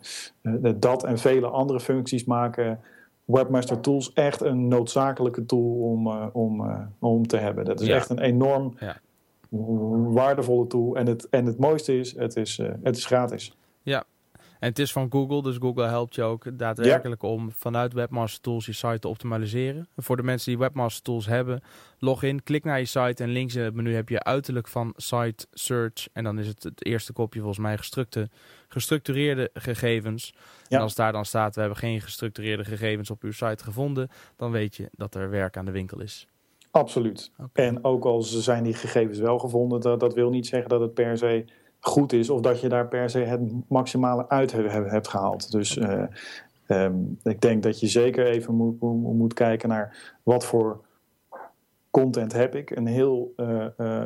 [0.77, 2.81] dat en vele andere functies maken
[3.25, 7.65] Webmaster Tools echt een noodzakelijke tool om, om, om te hebben.
[7.65, 7.95] Dat is ja.
[7.95, 8.97] echt een enorm ja.
[10.13, 10.97] waardevolle tool.
[10.97, 13.57] En het, en het mooiste is, het is, het is gratis.
[13.83, 14.05] Ja,
[14.59, 18.67] en het is van Google, dus Google helpt je ook daadwerkelijk om vanuit Webmaster Tools
[18.67, 19.89] je site te optimaliseren.
[19.97, 21.63] voor de mensen die Webmaster Tools hebben,
[21.99, 24.93] log in, klik naar je site en links in het menu heb je uiterlijk van
[24.97, 26.09] Site Search.
[26.13, 27.79] En dan is het het eerste kopje volgens mij
[28.69, 30.35] gestructureerde gegevens.
[30.69, 34.51] En als daar dan staat, we hebben geen gestructureerde gegevens op uw site gevonden, dan
[34.51, 36.27] weet je dat er werk aan de winkel is.
[36.71, 37.31] Absoluut.
[37.39, 37.67] Okay.
[37.67, 40.95] En ook al zijn die gegevens wel gevonden, dat, dat wil niet zeggen dat het
[40.95, 41.45] per se
[41.81, 45.51] goed is of dat je daar per se het maximale uit hebt gehaald.
[45.51, 46.03] Dus uh,
[46.69, 50.85] um, ik denk dat je zeker even moet, moet kijken naar wat voor
[51.91, 52.71] content heb ik.
[52.71, 54.05] Een heel, uh, uh,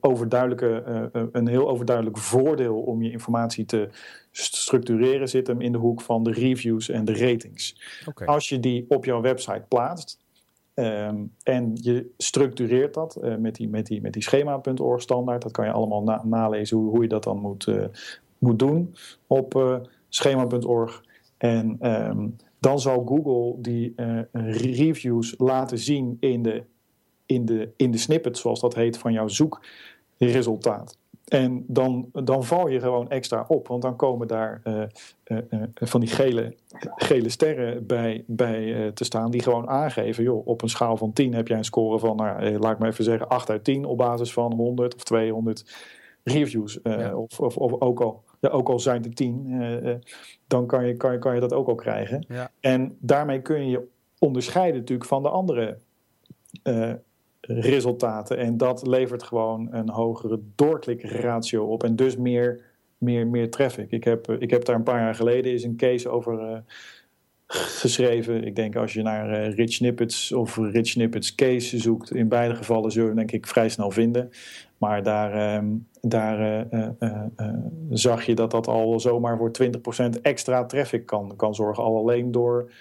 [0.00, 3.88] overduidelijke, een heel overduidelijk voordeel om je informatie te
[4.30, 7.80] structureren zit hem in de hoek van de reviews en de ratings.
[8.08, 8.26] Okay.
[8.26, 10.21] Als je die op jouw website plaatst,
[10.74, 15.42] Um, en je structureert dat uh, met die, met die, met die schema.org standaard.
[15.42, 17.84] Dat kan je allemaal na nalezen hoe, hoe je dat dan moet, uh,
[18.38, 18.94] moet doen
[19.26, 19.76] op uh,
[20.08, 21.04] schema.org.
[21.36, 23.94] En um, dan zal Google die
[24.32, 26.64] reviews laten zien in de,
[27.26, 30.98] in, de, in de snippet, zoals dat heet, van jouw zoekresultaat.
[31.32, 34.82] En dan, dan val je gewoon extra op, want dan komen daar uh,
[35.24, 36.54] uh, uh, van die gele,
[36.96, 41.34] gele sterren bij, bij te staan, die gewoon aangeven: joh, op een schaal van 10
[41.34, 43.96] heb jij een score van, nou, laat ik maar even zeggen, 8 uit 10 op
[43.96, 45.74] basis van 100 of 200
[46.22, 46.78] reviews.
[46.82, 47.16] Ja.
[47.16, 50.02] Of, of, of, ook, al, ja, ook al zijn er 10,
[50.46, 52.24] dan kan je, kan, je, kan je dat ook al krijgen.
[52.28, 52.50] Ja.
[52.60, 55.78] En daarmee kun je je onderscheiden natuurlijk van de andere
[57.46, 58.38] resultaten.
[58.38, 62.60] En dat levert gewoon een hogere doorklikratio op en dus meer,
[62.98, 63.90] meer, meer traffic.
[63.90, 66.58] Ik heb, ik heb daar een paar jaar geleden is een case over uh,
[67.46, 68.44] geschreven.
[68.44, 72.54] Ik denk als je naar uh, Rich Snippets of Rich Snippets case zoekt, in beide
[72.54, 74.30] gevallen zul je denk ik vrij snel vinden.
[74.78, 77.28] Maar daar, uh, daar uh,
[77.90, 79.50] zag je dat dat al zomaar voor
[80.16, 81.82] 20% extra traffic kan, kan zorgen.
[81.82, 82.72] Al alleen door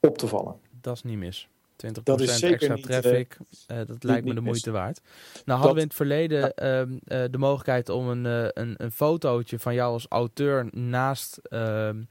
[0.00, 0.54] op te vallen.
[0.80, 1.48] Dat is niet mis.
[1.86, 3.38] 20% dat is zeker extra niet, traffic,
[3.70, 5.00] uh, dat lijkt me de moeite waard.
[5.44, 6.84] Nou hadden we in het verleden ja.
[6.84, 8.24] uh, de mogelijkheid om een,
[8.60, 12.02] een, een fotootje van jou als auteur naast ehm,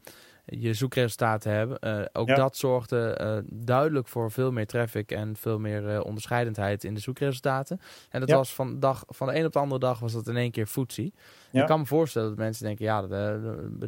[0.46, 2.10] je zoekresultaten te hebben.
[2.16, 2.36] ook ja.
[2.36, 7.80] dat zorgde duidelijk voor veel meer traffic en veel meer onderscheidendheid in de zoekresultaten.
[8.10, 8.36] En dat ja.
[8.36, 10.68] was van, dag, van de een op de andere dag was dat in één keer
[10.68, 11.14] footsie.
[11.52, 13.02] Ik kan me voorstellen dat mensen denken, ja,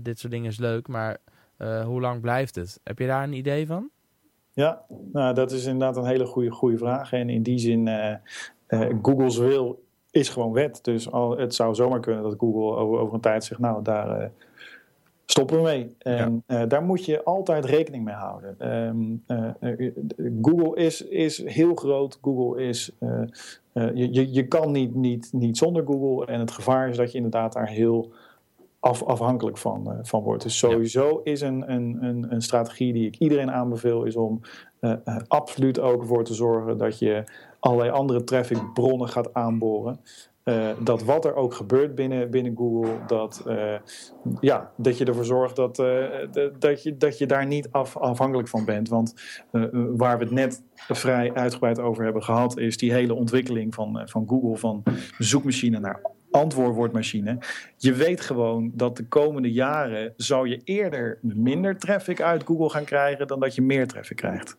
[0.02, 1.18] dit soort dingen is leuk, maar
[1.84, 2.80] hoe lang blijft het?
[2.84, 3.92] Heb je daar een idee van?
[4.60, 7.12] Ja, nou, dat is inderdaad een hele goede, goede vraag.
[7.14, 8.14] En in die zin, uh,
[8.70, 10.80] uh, Google's wil is gewoon wet.
[10.84, 14.22] Dus al, het zou zomaar kunnen dat Google over, over een tijd zegt, nou, daar
[14.22, 14.28] uh,
[15.26, 15.96] stoppen we mee.
[15.98, 16.66] En ja.
[16.66, 18.78] daar moet je altijd rekening mee houden.
[18.88, 19.24] Um,
[20.42, 22.18] Google is, is heel groot.
[22.22, 22.92] Google is,
[23.74, 26.26] je, je, je kan niet, niet, niet zonder Google.
[26.26, 28.12] En het gevaar is dat je inderdaad daar heel
[28.80, 30.44] af, afhankelijk van, van wordt.
[30.44, 34.42] Dus sowieso is een, een, een, een, strategie die ik iedereen aanbeveel, is om
[35.28, 37.24] absoluut ook voor te zorgen dat je
[37.60, 40.00] allerlei andere trafficbronnen gaat aanboren.
[40.50, 43.74] Uh, dat wat er ook gebeurt binnen, binnen Google, dat, uh,
[44.40, 46.06] ja, dat je ervoor zorgt dat, uh,
[46.60, 48.90] dat, je, dat je daar niet af, afhankelijk van bent.
[48.90, 49.14] Want
[49.96, 54.28] waar we het net vrij uitgebreid over hebben gehad, is die hele ontwikkeling van, van
[54.28, 54.84] Google van
[55.18, 57.38] zoekmachine naar antwoordwoordmachine.
[57.78, 62.86] Je weet gewoon dat de komende jaren zou je eerder minder traffic uit Google gaan
[62.86, 64.58] krijgen dan dat je meer traffic krijgt.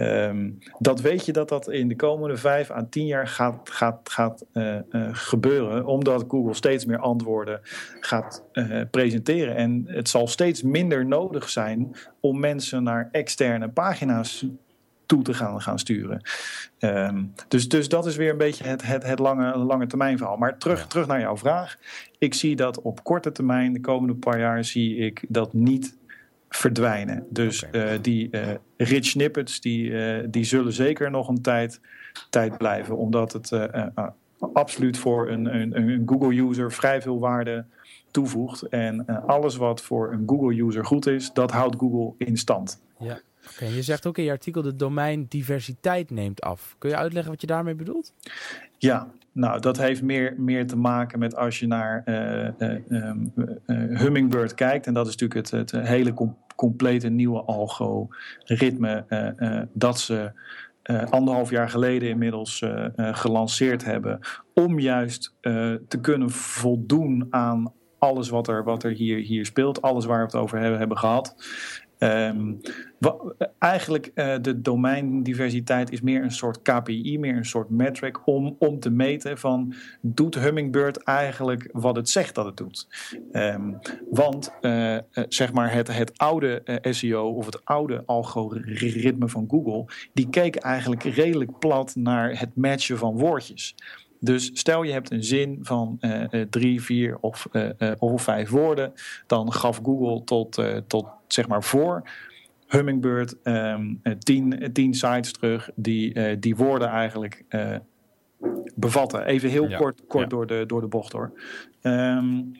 [0.00, 4.08] Um, dat weet je dat dat in de komende vijf à tien jaar gaat, gaat,
[4.10, 7.60] gaat uh, uh, gebeuren, omdat Google steeds meer antwoorden
[8.00, 9.56] gaat uh, presenteren.
[9.56, 14.46] En het zal steeds minder nodig zijn om mensen naar externe pagina's
[15.08, 16.22] toe te gaan, gaan sturen.
[16.78, 20.36] Um, dus, dus dat is weer een beetje het, het, het lange, lange termijn verhaal.
[20.36, 21.76] Maar terug, terug naar jouw vraag.
[22.18, 25.96] Ik zie dat op korte termijn, de komende paar jaar, zie ik dat niet
[26.48, 27.26] verdwijnen.
[27.30, 27.94] Dus okay.
[27.94, 31.80] uh, die uh, rich snippets die, uh, die zullen zeker nog een tijd,
[32.30, 32.96] tijd blijven.
[32.96, 33.68] Omdat het
[34.52, 37.64] absoluut voor een, een, een Google-user vrij veel waarde
[38.10, 38.62] toevoegt.
[38.62, 42.82] En alles wat voor een Google-user goed is, dat houdt Google in stand.
[42.98, 43.20] Ja.
[43.58, 46.74] Je zegt ook in je artikel de domeindiversiteit neemt af.
[46.78, 48.14] Kun je uitleggen wat je daarmee bedoelt?
[48.78, 52.74] Ja, nou, dat heeft meer, meer te maken met als je naar uh,
[53.98, 54.86] Hummingbird kijkt.
[54.86, 59.04] En dat is natuurlijk het, het hele com complete nieuwe algoritme
[59.72, 60.32] dat ze
[61.10, 62.64] anderhalf jaar geleden inmiddels
[62.96, 64.18] gelanceerd hebben.
[64.54, 65.34] Om juist
[65.88, 69.82] te kunnen voldoen aan alles wat er, wat er hier, hier speelt.
[69.82, 71.34] Alles waar we het over hebben, hebben gehad.
[71.98, 72.60] Um,
[73.58, 78.80] eigenlijk uh, de domeindiversiteit is meer een soort KPI, meer een soort metric om, om
[78.80, 82.88] te meten van doet Hummingbird eigenlijk wat het zegt dat het doet.
[83.32, 83.78] Um,
[84.10, 90.28] want uh, zeg maar het, het oude SEO of het oude algoritme van Google, die
[90.28, 93.74] keek eigenlijk redelijk plat naar het matchen van woordjes.
[94.20, 98.92] Dus stel je hebt een zin van uh, drie, vier of, uh, of vijf woorden,
[99.26, 102.10] dan gaf Google tot, tot zeg maar voor
[102.68, 107.44] Hummingbird um, tien, tien sites terug die die woorden eigenlijk
[108.74, 109.24] bevatten.
[109.24, 110.28] Even heel ja, kort, kort ja.
[110.28, 111.32] door, de, door de bocht hoor.
[111.82, 112.52] Um,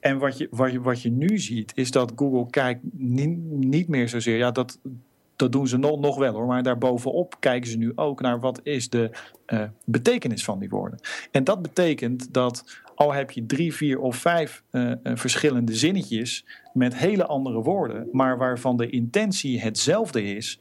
[0.00, 3.88] en wat je, wat, je, wat je nu ziet, is dat Google kijkt niet, niet
[3.88, 4.36] meer zozeer.
[4.36, 4.80] Ja, dat,
[5.36, 6.46] dat doen ze nog, wel hoor.
[6.46, 9.10] Maar daarbovenop kijken ze nu ook naar wat is de
[9.46, 10.98] uh, betekenis van die woorden.
[11.30, 16.96] En dat betekent dat al heb je drie, vier of vijf uh, verschillende zinnetjes met
[16.96, 20.60] hele andere woorden, maar waarvan de intentie hetzelfde is,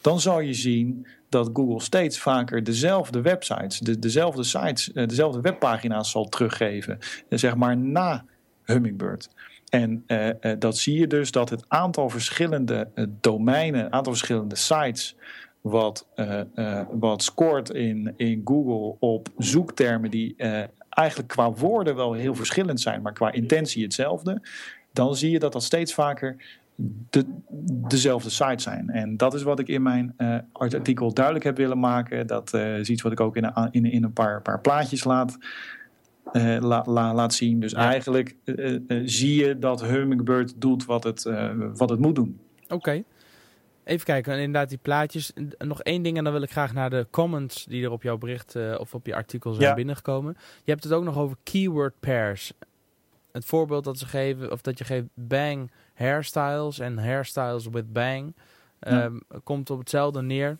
[0.00, 6.10] dan zal je zien dat Google steeds vaker dezelfde websites, de, dezelfde sites, dezelfde webpagina's
[6.10, 8.24] zal teruggeven, zeg maar na
[8.64, 9.30] Hummingbird.
[9.68, 14.56] En uh, uh, dat zie je dus dat het aantal verschillende uh, domeinen, aantal verschillende
[14.56, 15.16] sites,
[15.60, 16.06] wat,
[16.90, 20.34] wat scoort in, in Google op zoektermen die
[20.88, 24.42] eigenlijk qua woorden wel heel verschillend zijn, maar qua intentie hetzelfde,
[24.92, 26.36] dan zie je dat dat steeds vaker
[27.10, 27.24] de,
[27.88, 28.90] dezelfde sites zijn.
[28.90, 30.14] En dat is wat ik in mijn
[30.52, 32.26] artikel duidelijk heb willen maken.
[32.26, 35.38] Dat is iets wat ik ook in een, in, in een paar, paar plaatjes laat,
[36.32, 37.60] uh, la, la, laat zien.
[37.60, 37.78] Dus ja.
[37.78, 41.22] eigenlijk uh, uh, zie je dat Hummingbird doet wat het,
[41.74, 42.40] wat het moet doen.
[42.62, 42.74] Oké.
[42.74, 43.04] Okay.
[43.84, 45.32] Even kijken, en inderdaad die plaatjes.
[45.58, 48.18] Nog één ding en dan wil ik graag naar de comments die er op jouw
[48.18, 49.74] bericht of op je artikel zijn ja.
[49.74, 50.36] binnengekomen.
[50.64, 52.52] Je hebt het ook nog over keyword pairs.
[53.32, 58.34] Het voorbeeld dat ze geven, of dat je geeft bang hairstyles en hairstyles with bang.
[58.80, 59.04] Ja.
[59.04, 60.58] Um, komt op hetzelfde neer.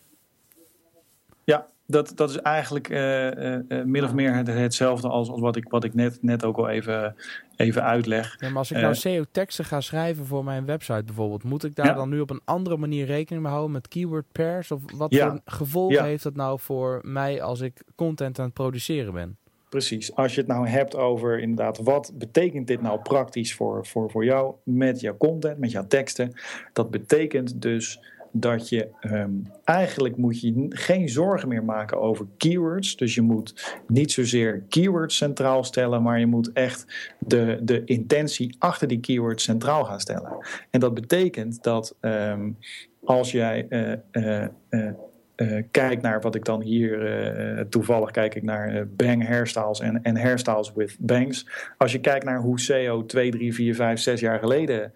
[1.43, 5.55] Ja, dat, dat is eigenlijk uh, uh, min of meer het, hetzelfde als, als wat
[5.55, 7.15] ik, wat ik net, net ook al even,
[7.55, 8.35] even uitleg.
[8.39, 11.85] Ja, maar als ik nou SEO-teksten ga schrijven voor mijn website bijvoorbeeld, moet ik daar
[11.85, 11.93] ja.
[11.93, 14.71] dan nu op een andere manier rekening mee houden met keyword pairs?
[14.71, 15.29] Of wat ja.
[15.29, 19.37] voor gevolgen heeft dat nou voor mij als ik content aan het produceren ben?
[19.69, 20.15] Precies.
[20.15, 24.25] Als je het nou hebt over inderdaad, wat betekent dit nou praktisch voor, voor, voor
[24.25, 26.33] jou met jouw content, met jouw teksten?
[26.73, 27.99] Dat betekent dus
[28.31, 32.95] dat je um, eigenlijk moet je geen zorgen meer maken over keywords.
[32.95, 36.85] Dus je moet niet zozeer keywords centraal stellen, maar je moet echt
[37.19, 40.37] de, de intentie achter die keywords centraal gaan stellen.
[40.69, 42.57] En dat betekent dat um,
[43.03, 44.91] als jij uh, uh, uh,
[45.35, 50.17] uh, kijk naar wat ik dan hier, toevallig kijk ik naar bang hairstyles en, en
[50.17, 51.47] hairstyles with bangs.
[51.77, 54.93] Als je kijkt naar hoe SEO 2, 3, 4, 5, 6 jaar geleden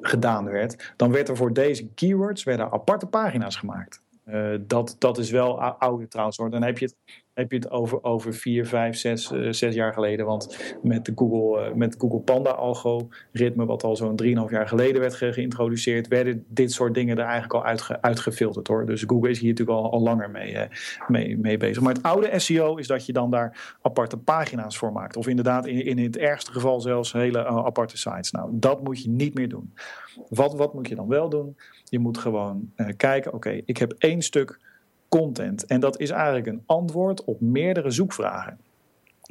[0.00, 4.02] gedaan werd, dan werd er voor deze keywords werden aparte pagina's gemaakt.
[4.26, 6.50] Uh, dat, dat is wel oude trouwens hoor.
[6.50, 6.96] Dan heb je het
[7.34, 10.26] heb je het over, over vier, vijf, zes, uh, zes jaar geleden.
[10.26, 15.00] Want met de Google, uh, met Google Panda algoritme, wat al zo'n 3,5 jaar geleden
[15.00, 18.86] werd ge geïntroduceerd, werden dit soort dingen er eigenlijk al uitge uitgefilterd hoor.
[18.86, 20.68] Dus Google is hier natuurlijk al, al langer mee,
[21.08, 21.82] mee, mee bezig.
[21.82, 25.16] Maar het oude SEO is dat je dan daar aparte pagina's voor maakt.
[25.16, 28.30] Of inderdaad in, in het ergste geval zelfs hele aparte sites.
[28.30, 29.74] Nou, dat moet je niet meer doen.
[30.28, 31.56] Wat, wat moet je dan wel doen?
[31.94, 34.58] Je moet gewoon kijken, oké, ik heb één stuk
[35.08, 35.66] content.
[35.66, 38.60] En dat is eigenlijk een antwoord op meerdere zoekvragen.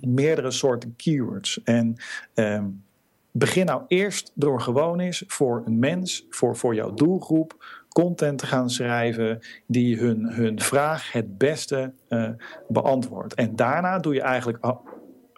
[0.02, 1.64] Meerdere soorten keywords.
[1.64, 1.96] En
[2.34, 2.84] um,
[3.32, 8.46] begin nou eerst door gewoon eens voor een mens, voor, voor jouw doelgroep, content te
[8.46, 12.30] gaan schrijven die hun, hun vraag het beste uh,
[12.68, 13.34] beantwoordt.
[13.34, 14.66] En daarna doe je eigenlijk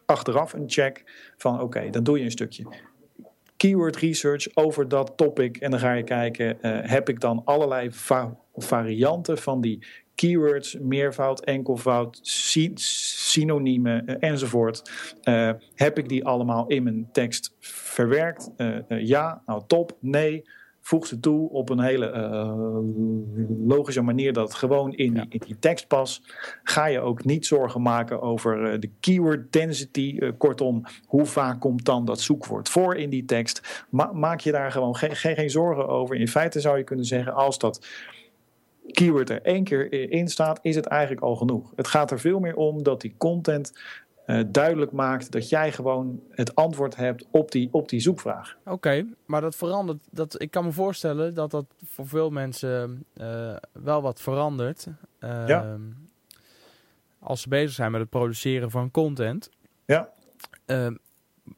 [0.06, 1.04] achteraf een check
[1.38, 2.66] van oké, dan doe je een stukje
[3.66, 5.58] keyword research over dat topic.
[5.58, 10.78] En dan ga je kijken, uh, heb ik dan allerlei va varianten van die keywords,
[10.80, 14.92] meervoud, enkelvoud, sy synoniemen uh, enzovoort.
[15.24, 18.52] Uh, heb ik die allemaal in mijn tekst verwerkt?
[18.88, 19.98] Ja, nou top.
[20.00, 20.44] Nee,
[20.86, 22.12] voeg ze toe op een hele
[23.66, 25.26] logische manier dat het gewoon in, ja.
[25.30, 26.36] in, die tekst past.
[26.64, 30.20] Ga je ook niet zorgen maken over de keyword density.
[30.38, 33.86] kortom, hoe vaak komt dan dat zoekwoord voor in die tekst?
[33.90, 36.16] Ma maak je daar gewoon geen, geen, geen zorgen over.
[36.16, 37.88] In feite zou je kunnen zeggen, als dat
[38.92, 41.72] keyword er één keer in staat, is het eigenlijk al genoeg.
[41.76, 43.74] Het gaat er veel meer om dat die content
[44.26, 48.58] uh, duidelijk maakt dat jij gewoon het antwoord hebt op die, op die zoekvraag.
[48.60, 50.08] Oké, okay, maar dat verandert.
[50.12, 54.88] Dat, ik kan me voorstellen dat dat voor veel mensen uh, wel wat verandert.
[55.20, 55.78] Uh, ja.
[57.20, 59.50] Als ze bezig zijn met het produceren van content.
[59.86, 60.10] Ja.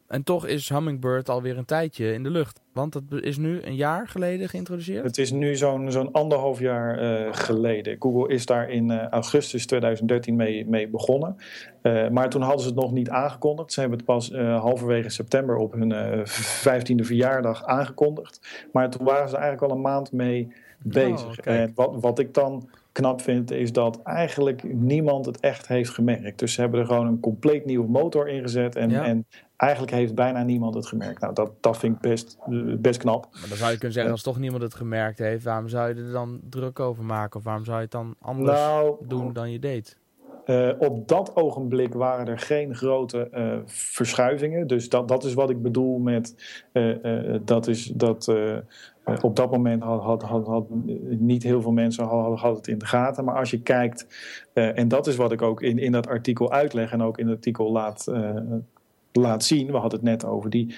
[0.07, 2.61] En toch is Hummingbird alweer een tijdje in de lucht.
[2.73, 5.03] Want het is nu een jaar geleden geïntroduceerd?
[5.03, 7.95] Het is nu zo'n zo'n anderhalf jaar uh, geleden.
[7.99, 11.35] Google is daar in uh, augustus 2013 mee, mee begonnen.
[11.81, 13.73] Uh, maar toen hadden ze het nog niet aangekondigd.
[13.73, 18.67] Ze hebben het pas halverwege september op hun vijftiende verjaardag aangekondigd.
[18.71, 21.39] Maar toen waren ze eigenlijk al een maand mee bezig.
[21.39, 25.89] Oh, en wat, wat ik dan knap vind, is dat eigenlijk niemand het echt heeft
[25.89, 26.39] gemerkt.
[26.39, 28.75] Dus ze hebben er gewoon een compleet nieuwe motor ingezet.
[28.75, 29.05] En, ja.
[29.05, 29.25] en
[29.57, 31.21] eigenlijk heeft bijna niemand het gemerkt.
[31.21, 32.37] Nou, dat, dat vind ik best,
[32.79, 33.27] best knap.
[33.31, 36.03] Maar dan zou je kunnen zeggen, als toch niemand het gemerkt heeft, waarom zou je
[36.03, 37.39] er dan druk over maken?
[37.39, 39.97] Of waarom zou je het dan anders nou, doen dan je deed?
[40.45, 44.67] Uh, op dat ogenblik waren er geen grote uh, verschuivingen.
[44.67, 46.35] Dus dat, dat is wat ik bedoel met
[46.73, 48.33] uh, dat is dat
[49.21, 50.65] op dat moment had, had, had, had,
[51.07, 53.25] niet heel veel mensen hadden had het in de gaten.
[53.25, 54.07] Maar als je kijkt,
[54.53, 57.35] en dat is wat ik ook in, in dat artikel uitleg en ook in het
[57.35, 58.11] artikel laat,
[59.11, 59.67] laat zien.
[59.67, 60.75] We hadden het net over die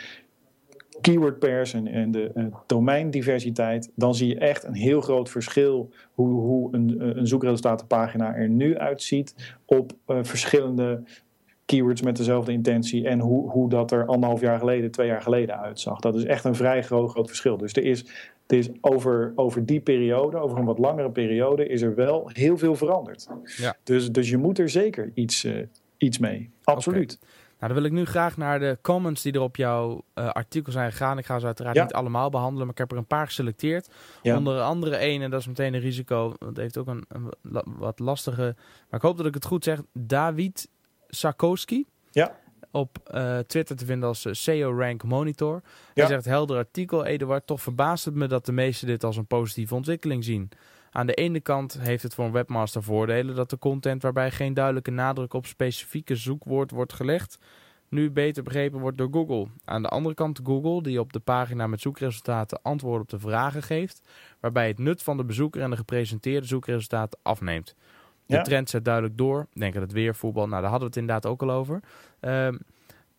[1.01, 3.91] keyword pairs en, en de uh, domeindiversiteit.
[3.95, 8.77] Dan zie je echt een heel groot verschil hoe, hoe een, een zoekresultatenpagina er nu
[8.77, 11.03] uitziet op uh, verschillende
[11.65, 15.59] keywords met dezelfde intentie en hoe, hoe dat er anderhalf jaar geleden, twee jaar geleden
[15.59, 15.99] uitzag.
[15.99, 17.57] Dat is echt een vrij groot, groot verschil.
[17.57, 18.05] Dus er is,
[18.47, 22.57] er is over, over die periode, over een wat langere periode, is er wel heel
[22.57, 23.27] veel veranderd.
[23.57, 23.75] Ja.
[23.83, 25.61] Dus, dus je moet er zeker iets, uh,
[25.97, 26.49] iets mee.
[26.63, 27.17] Absoluut.
[27.21, 27.38] Okay.
[27.59, 30.71] Nou, dan wil ik nu graag naar de comments die er op jouw uh, artikel
[30.71, 31.17] zijn gegaan.
[31.17, 31.83] Ik ga ze uiteraard ja.
[31.83, 33.89] niet allemaal behandelen, maar ik heb er een paar geselecteerd.
[34.21, 34.37] Ja.
[34.37, 36.33] Onder andere één, en dat is meteen een risico.
[36.39, 37.33] Dat heeft ook een, een,
[37.65, 38.55] wat lastige...
[38.89, 39.81] Maar ik hoop dat ik het goed zeg.
[39.93, 40.69] David
[41.07, 41.85] Sarkowski.
[42.11, 42.35] Ja.
[42.71, 45.61] Op uh, Twitter te vinden als uh, SEO Rank Monitor.
[45.93, 47.47] Hij zegt helder artikel, Eduard.
[47.47, 50.49] Toch verbaast het me dat de meesten dit als een positieve ontwikkeling zien.
[50.91, 54.53] Aan de ene kant heeft het voor een webmaster voordelen dat de content waarbij geen
[54.53, 57.39] duidelijke nadruk op specifieke zoekwoord wordt gelegd,
[57.89, 59.47] nu beter begrepen wordt door Google.
[59.65, 63.63] Aan de andere kant Google, die op de pagina met zoekresultaten antwoorden op de vragen
[63.63, 64.01] geeft,
[64.39, 67.75] waarbij het nut van de bezoeker en de gepresenteerde zoekresultaten afneemt.
[68.25, 68.41] De ja.
[68.41, 69.47] trend zet duidelijk door.
[69.53, 70.47] Denk aan het weer, voetbal.
[70.47, 71.79] Nou, daar hadden we het inderdaad ook al over.
[72.21, 72.59] Um,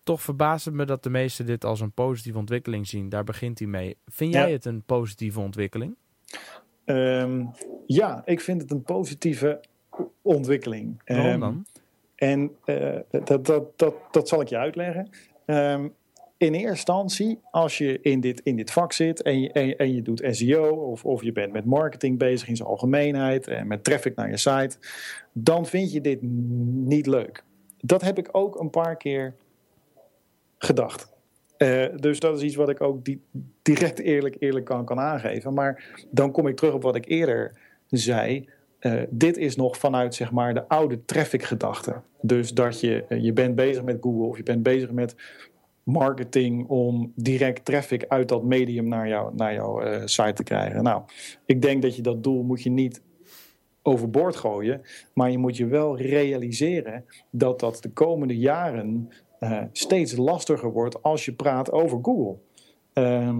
[0.02, 3.08] toch verbaast het me dat de meesten dit als een positieve ontwikkeling zien.
[3.08, 3.96] Daar begint hij mee.
[4.06, 4.52] Vind jij ja.
[4.52, 5.96] het een positieve ontwikkeling?
[6.84, 7.50] Um,
[7.86, 9.60] ja, ik vind het een positieve
[10.22, 11.02] ontwikkeling.
[11.04, 11.66] Waarom um, dan?
[12.14, 15.08] En uh, dat, dat, dat, dat zal ik je uitleggen.
[15.46, 15.94] Um,
[16.36, 19.94] in eerste instantie, als je in dit, in dit vak zit en je, en, en
[19.94, 23.84] je doet SEO of, of je bent met marketing bezig in zijn algemeenheid en met
[23.84, 24.76] traffic naar je site,
[25.32, 27.44] dan vind je dit niet leuk.
[27.80, 29.34] Dat heb ik ook een paar keer
[30.58, 31.12] gedacht.
[31.62, 33.20] Uh, dus dat is iets wat ik ook di
[33.62, 35.54] direct eerlijk, eerlijk kan, kan aangeven.
[35.54, 38.48] Maar dan kom ik terug op wat ik eerder zei.
[38.80, 41.94] Uh, dit is nog vanuit zeg maar, de oude traffic gedachte.
[42.20, 45.14] Dus dat je, uh, je bent bezig met Google of je bent bezig met
[45.82, 50.82] marketing om direct traffic uit dat medium naar, jou, naar jouw site te krijgen.
[50.82, 51.02] Nou,
[51.46, 53.02] ik denk dat je dat doel moet je niet
[53.82, 54.82] overboord gooien.
[55.14, 59.10] Maar je moet je wel realiseren dat dat de komende jaren
[59.40, 62.36] uh, steeds lastiger wordt als je praat over Google.
[62.92, 63.38] Ehm,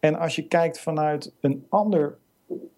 [0.00, 2.18] en als je kijkt vanuit een ander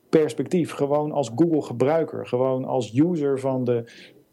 [0.09, 3.85] perspectief, gewoon als Google-gebruiker, gewoon als user van de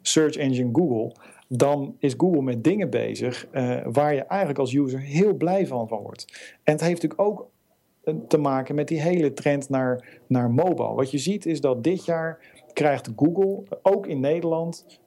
[0.01, 1.11] search engine Google,
[1.47, 5.87] dan is Google met dingen bezig uh, waar je eigenlijk als user heel blij van,
[5.87, 6.25] wordt.
[6.63, 7.49] En het heeft natuurlijk ook
[8.27, 10.93] te maken met die hele trend naar, naar mobile.
[10.93, 12.39] Wat je ziet is dat dit jaar
[12.73, 14.99] krijgt Google, ook in Nederland,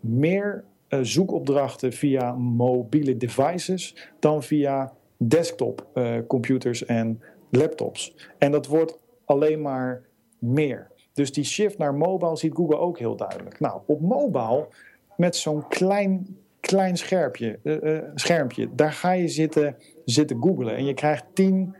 [0.00, 0.64] meer
[1.04, 8.14] zoekopdrachten via mobiele devices dan via desktop uh, computers en laptops.
[8.38, 10.02] En dat wordt alleen maar
[10.38, 10.90] meer.
[11.12, 13.60] Dus die shift naar mobile ziet Google ook heel duidelijk.
[13.60, 14.68] Nou, op mobile
[15.16, 20.76] met zo'n klein, klein scherpje, uh, schermpje, daar ga je zitten, zitten googlen.
[20.76, 21.76] En je krijgt tien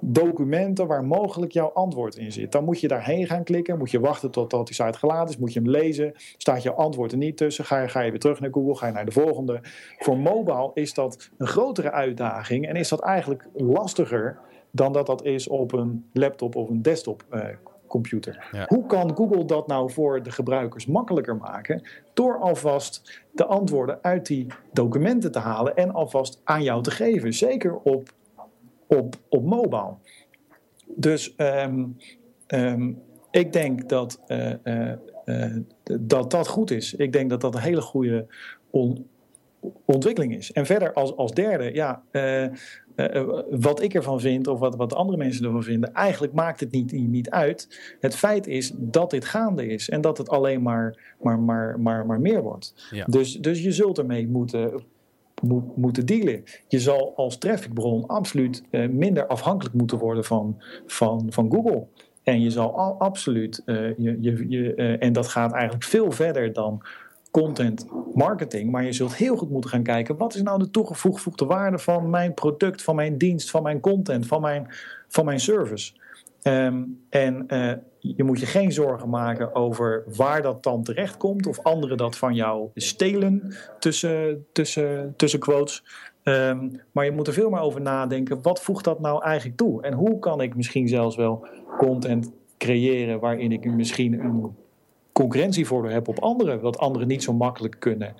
[0.00, 2.52] documenten waar mogelijk jouw antwoord in zit.
[2.52, 5.52] Dan moet je daarheen gaan klikken, moet je wachten totdat die site geladen is, moet
[5.52, 8.40] je hem lezen, staat jouw antwoord er niet tussen, ga je, ga je weer terug
[8.40, 9.60] naar Google, ga je naar de volgende.
[9.98, 14.38] Voor mobile is dat een grotere uitdaging en is dat eigenlijk lastiger
[14.70, 17.44] dan dat dat is op een laptop of een desktop uh,
[17.86, 18.66] computer.
[18.66, 21.82] Hoe kan Google dat nou voor de gebruikers makkelijker maken?
[22.14, 27.32] Door alvast de antwoorden uit die documenten te halen en alvast aan jou te geven.
[27.32, 28.12] Zeker op
[28.90, 29.94] op, op mobile.
[30.86, 31.84] Dus ehm,
[32.46, 32.92] ehm,
[33.30, 34.92] ik denk dat, uh, uh,
[35.24, 35.56] uh,
[36.00, 36.94] dat dat goed is.
[36.94, 38.26] Ik denk dat dat een hele goede
[38.70, 39.06] on
[39.84, 40.52] ontwikkeling is.
[40.52, 42.02] En verder als, als derde, ja,
[43.50, 46.92] wat ik ervan vind of wat, wat andere mensen ervan vinden, eigenlijk maakt het niet,
[46.92, 47.94] niet uit.
[48.00, 52.06] Het feit is dat dit gaande is en dat het alleen maar, maar, maar, maar,
[52.06, 52.88] maar meer wordt.
[52.90, 53.04] Ja.
[53.04, 54.82] Dus, dus je zult ermee moeten
[55.40, 56.42] moet, moeten dealen.
[56.68, 61.86] Je zal als trafficbron absoluut uh, minder afhankelijk moeten worden van, van, van Google.
[62.22, 66.10] En je zal al, absoluut, uh, je, je, je, uh, en dat gaat eigenlijk veel
[66.10, 66.82] verder dan
[67.30, 68.70] content marketing.
[68.70, 72.10] Maar je zult heel goed moeten gaan kijken: wat is nou de toegevoegde waarde van
[72.10, 74.66] mijn product, van mijn dienst, van mijn content, van mijn,
[75.08, 75.92] van mijn service?
[76.42, 81.46] Um, en uh, je moet je geen zorgen maken over waar dat dan terecht komt
[81.46, 85.84] of anderen dat van jou stelen tussen, tussen, tussen quotes.
[86.22, 88.42] Um, maar je moet er veel meer over nadenken.
[88.42, 89.82] Wat voegt dat nou eigenlijk toe?
[89.82, 91.46] En hoe kan ik misschien zelfs wel
[91.78, 94.54] content creëren waarin ik misschien een
[95.12, 98.14] concurrentievoordeel heb op anderen, wat anderen niet zo makkelijk kunnen,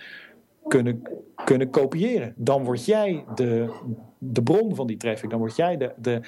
[0.69, 1.03] kunnen,
[1.45, 2.33] kunnen kopiëren.
[2.37, 3.71] Dan word jij de,
[4.19, 6.21] de bron van die traffic, dan word jij de, de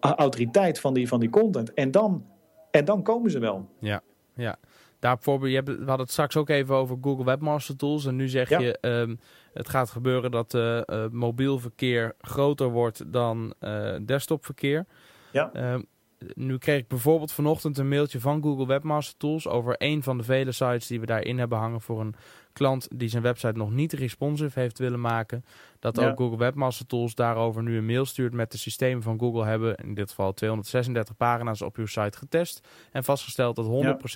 [0.00, 1.74] autoriteit van die, van die content.
[1.74, 2.26] En dan,
[2.70, 3.68] en dan komen ze wel.
[3.80, 4.00] Ja,
[4.34, 4.56] ja.
[4.98, 8.06] Daar bijvoorbeeld, je hebt, we hadden het straks ook even over Google Webmaster Tools.
[8.06, 9.20] En nu zeg je, um,
[9.52, 14.86] het gaat gebeuren dat uh, uh, mobiel verkeer groter wordt dan uh, desktopverkeer.
[15.32, 15.72] Ja.
[15.72, 15.86] Um,
[16.34, 20.24] nu kreeg ik bijvoorbeeld vanochtend een mailtje van Google Webmaster Tools over een van de
[20.24, 22.14] vele sites die we daarin hebben hangen voor een
[22.52, 25.44] klant die zijn website nog niet responsive heeft willen maken.
[25.78, 29.44] Dat ook Google Webmaster Tools daarover nu een mail stuurt met de systemen van Google
[29.44, 33.66] hebben in dit geval 236 pagina's op uw site getest en vastgesteld dat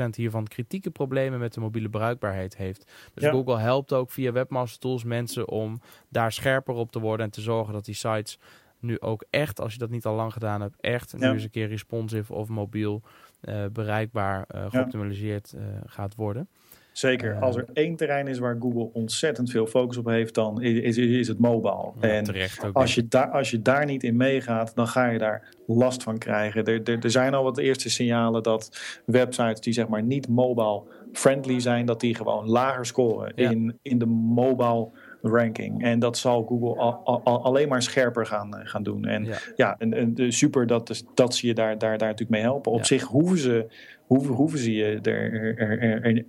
[0.04, 2.92] 100% hiervan kritieke problemen met de mobiele bruikbaarheid heeft.
[3.14, 7.32] Dus Google helpt ook via Webmaster Tools mensen om daar scherper op te worden en
[7.32, 8.38] te zorgen dat die sites
[8.84, 11.50] nu ook echt, als je dat niet al lang gedaan hebt, echt nu eens een
[11.50, 13.02] keer responsive of mobiel
[13.48, 16.48] uh, bereikbaar uh, geoptimaliseerd uh, gaat worden.
[16.92, 17.40] Zeker.
[17.40, 21.28] Als er één terrein is waar Google ontzettend veel focus op heeft, dan is, is
[21.28, 21.92] het mobile.
[22.00, 25.06] Ja, en terecht ook als, je daar, als je daar niet in meegaat, dan ga
[25.06, 26.64] je daar last van krijgen.
[26.64, 30.82] Er, er, er zijn al wat eerste signalen dat websites die zeg maar niet mobile
[31.12, 33.50] friendly zijn, dat die gewoon lager scoren ja.
[33.50, 34.90] in, in de mobile
[35.26, 35.82] ranking.
[35.82, 39.04] En dat zal Google al, al, alleen maar scherper gaan, gaan doen.
[39.04, 42.42] En ja, ja en, en, super dat, dat ze je daar, daar, daar natuurlijk mee
[42.42, 42.72] helpen.
[42.72, 42.84] Op ja.
[42.84, 43.66] zich hoeven ze,
[44.06, 46.24] hoeven, hoeven ze je er, er,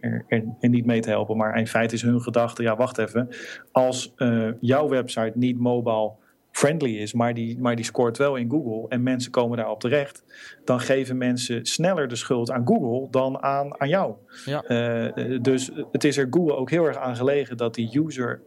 [0.60, 1.38] er, niet mee te helpen.
[1.38, 3.30] Maar in feite is hun gedachte, ja wacht even.
[3.72, 6.12] Als uh, jouw website niet mobile
[6.56, 10.24] friendly is, maar die, maar die scoort wel in Google en mensen komen daarop terecht,
[10.66, 14.16] dan geven mensen sneller de schuld aan Google dan aan, aan jou.
[14.46, 14.64] Ja.
[14.68, 18.42] Uh, dus het is er Google ook heel erg aan gelegen dat die user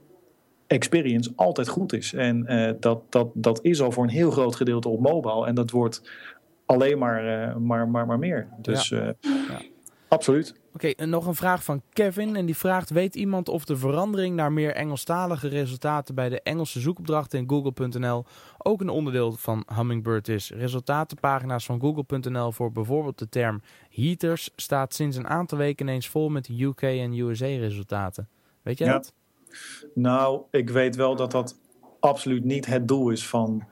[0.69, 2.13] experience altijd goed is.
[2.13, 5.47] En uh, dat, dat, dat is al voor een heel groot gedeelte op mobile.
[5.47, 6.11] En dat wordt
[6.67, 8.49] alleen maar, uh, maar, maar, maar meer.
[8.59, 9.07] Dus ja.
[9.07, 9.11] Uh,
[9.49, 9.61] ja.
[10.09, 10.55] absoluut.
[10.75, 12.37] Oké, okay, nog een vraag van Kevin.
[12.37, 16.81] En die vraagt: Weet iemand of de verandering naar meer Engelstalige resultaten bij de Engelse
[16.81, 18.25] zoekopdrachten in Google.nl
[18.59, 20.51] ook een onderdeel van Hummingbird is?
[20.51, 26.29] Resultatenpagina's van Google.nl voor bijvoorbeeld de term heaters staat sinds een aantal weken ineens vol
[26.29, 28.29] met UK en USA resultaten.
[28.63, 28.93] Weet jij ja.
[28.93, 29.13] dat?
[29.95, 31.59] Nou, ik weet wel dat dat
[32.01, 33.65] absoluut niet het doel is van,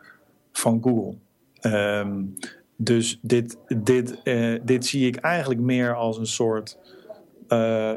[0.52, 1.14] van Google.
[1.62, 2.34] Um,
[2.76, 6.78] dus dit, dit, uh, dit zie ik eigenlijk meer als een soort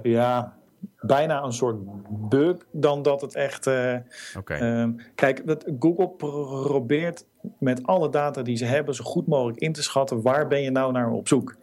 [0.04, 0.60] ja,
[1.00, 1.78] bijna een soort
[2.30, 3.68] bug dan dat het echt.
[3.68, 3.96] Uh,
[5.16, 7.26] kijk, dat Google probeert
[7.60, 10.72] met alle data die ze hebben zo goed mogelijk in te schatten waar ben je
[10.72, 11.56] nou naar op zoek.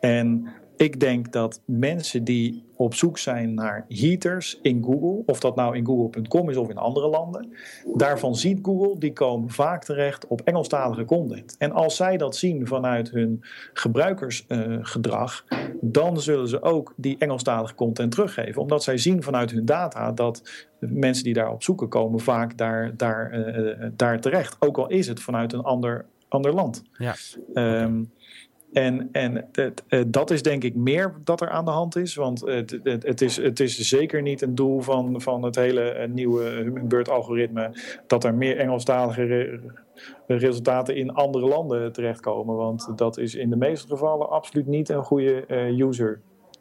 [0.00, 0.48] En
[0.78, 5.76] ik denk dat mensen die op zoek zijn naar heaters in Google, of dat nou
[5.76, 7.52] in google.com is of in andere landen,
[7.94, 11.56] daarvan ziet Google, die komen vaak terecht op Engelstalige content.
[11.58, 13.40] En als zij dat zien vanuit hun
[13.72, 15.44] gebruikersgedrag,
[15.80, 18.62] dan zullen ze ook die Engelstalige content teruggeven.
[18.62, 23.34] Omdat zij zien vanuit hun data dat mensen die daarop zoeken komen vaak daar, daar,
[23.34, 24.56] uh, daar terecht.
[24.58, 26.82] Ook al is het vanuit een ander, ander land.
[26.98, 27.14] Ja.
[27.54, 28.10] Um,
[28.72, 32.14] en, en eh, dat is denk ik meer dat er aan de hand is.
[32.14, 36.08] Want het, het, is, het is zeker niet een doel van, van het hele eh,
[36.08, 37.70] nieuwe Hummingbird-algoritme
[38.06, 39.60] dat er meer Engelstalige
[40.26, 42.56] resultaten in andere landen terechtkomen.
[42.56, 46.20] Want dat is in de meeste gevallen absoluut niet een goede uh, user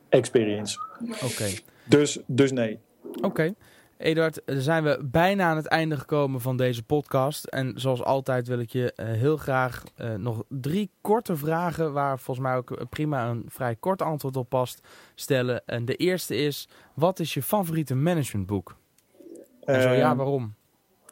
[0.10, 0.80] experience.
[1.24, 1.46] Oké.
[1.86, 2.80] Dus, dus nee.
[3.22, 3.54] Oké.
[3.98, 7.46] Eduard, zijn we bijna aan het einde gekomen van deze podcast.
[7.46, 12.20] En zoals altijd wil ik je uh, heel graag uh, nog drie korte vragen, waar
[12.20, 15.62] volgens mij ook prima een vrij kort antwoord op past, stellen.
[15.66, 18.76] En de eerste is, wat is je favoriete managementboek?
[19.64, 20.54] En zo ja, ehm, waarom?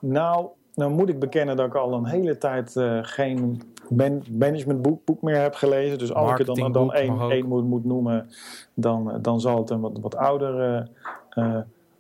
[0.02, 5.06] Nou, nou moet ik bekennen dat ik al een hele tijd uh, geen man managementboek
[5.06, 5.98] boek meer heb gelezen.
[5.98, 8.30] Dus als ik er dan, dan één, één moet, moet noemen,
[8.74, 10.88] dan, dan zal het een wat, wat ouder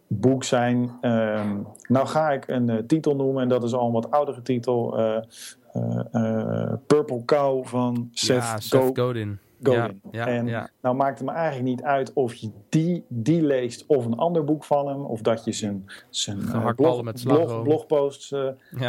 [0.07, 0.91] boek zijn.
[1.01, 4.41] Ehm, nou ga ik een uh, titel noemen en dat is al een wat oudere
[4.41, 4.99] titel.
[4.99, 5.17] Uh,
[6.13, 9.39] uh, Purple Cow van Seth, ja, Seth Godin.
[9.63, 10.01] Godin.
[10.11, 10.69] Ja, en ja.
[10.81, 14.43] nou maakt het me eigenlijk niet uit of je die, die leest of een ander
[14.43, 15.05] boek van hem.
[15.05, 16.39] Of dat je zijn, zijn
[16.75, 18.33] blog, blog, blogposts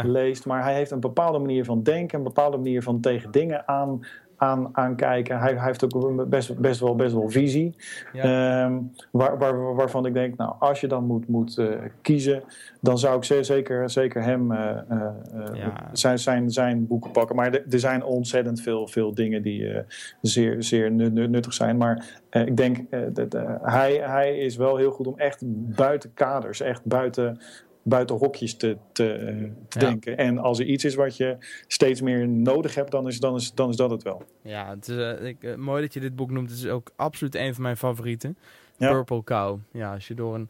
[0.03, 0.45] leest.
[0.45, 3.99] Maar hij heeft een bepaalde manier van denken, een bepaalde manier van tegen dingen aan
[4.37, 5.39] aan, aankijken.
[5.39, 7.75] Hij, hij heeft ook best, best, wel, best wel visie.
[8.13, 8.79] Ehm,
[9.11, 12.43] waar, waar, waarvan ik denk, nou, als je dan moet, moet uh, kiezen,
[12.81, 17.35] dan zou ik zeker, zeker hem uh, uh, zijn, zijn, zijn boeken pakken.
[17.35, 19.83] Maar er zijn ontzettend veel, veel dingen die
[20.21, 21.77] zeer, zeer nuttig zijn.
[21.77, 22.79] Maar ik denk,
[23.13, 25.41] dat, hij, hij is wel heel goed om echt
[25.75, 27.39] buiten kaders, echt buiten
[27.87, 30.17] buiten hokjes te, te, te denken.
[30.17, 33.53] En als er iets is wat je steeds meer nodig hebt, dan is, dan is,
[33.53, 34.23] dan is dat het wel.
[34.41, 36.49] Ja, het is, uh, ik, uh, mooi dat je dit boek noemt.
[36.49, 38.37] Het is ook absoluut een van mijn favorieten.
[38.77, 39.59] Purple Cow.
[39.71, 40.49] Ja, als je door een,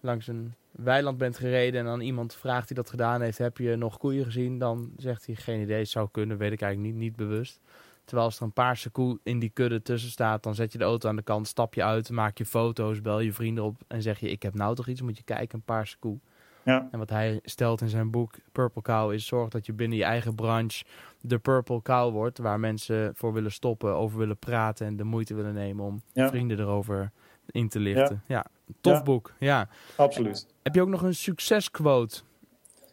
[0.00, 3.76] langs een weiland bent gereden en dan iemand vraagt die dat gedaan heeft, heb je
[3.76, 4.58] nog koeien gezien?
[4.58, 7.60] Dan zegt hij geen idee, zou kunnen, weet ik eigenlijk niet, niet bewust.
[8.04, 10.84] Terwijl als er een paarse koe in die kudde tussen staat, dan zet je de
[10.84, 14.02] auto aan de kant, stap je uit, maak je foto's, bel je vrienden op en
[14.02, 16.18] zeg je: Ik heb nou toch iets, moet je kijken, een paarse koe.
[16.64, 16.88] Ja.
[16.90, 20.04] En wat hij stelt in zijn boek Purple Cow is zorg dat je binnen je
[20.04, 20.84] eigen branche
[21.20, 22.38] de Purple Cow wordt.
[22.38, 26.58] Waar mensen voor willen stoppen, over willen praten en de moeite willen nemen om vrienden
[26.58, 27.10] erover
[27.50, 28.22] in te lichten.
[28.26, 28.46] Ja,
[28.80, 29.32] tof boek.
[29.38, 29.68] Ja.
[29.96, 30.46] Absoluut.
[30.62, 32.20] Heb je ook nog een succesquote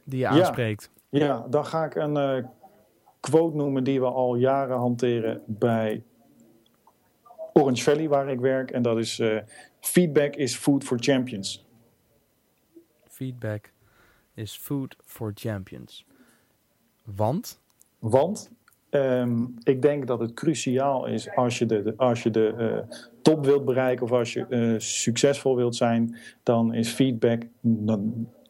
[0.04, 0.90] die je aanspreekt?
[1.10, 2.46] Ja, dan ga ik een uh,
[3.20, 6.04] quote noemen die we al jaren hanteren bij
[7.54, 8.72] Orange Valley, waar ik werk.
[8.72, 9.40] En dat is: uh,
[9.80, 11.65] Feedback is food for champions.
[13.16, 13.72] Feedback
[14.34, 16.06] is food for champions.
[17.04, 17.60] Want?
[18.00, 18.52] Want
[18.90, 23.46] um, ik denk dat het cruciaal is als je de, als je de uh, top
[23.46, 27.44] wilt bereiken of als je uh, succesvol wilt zijn, dan is feedback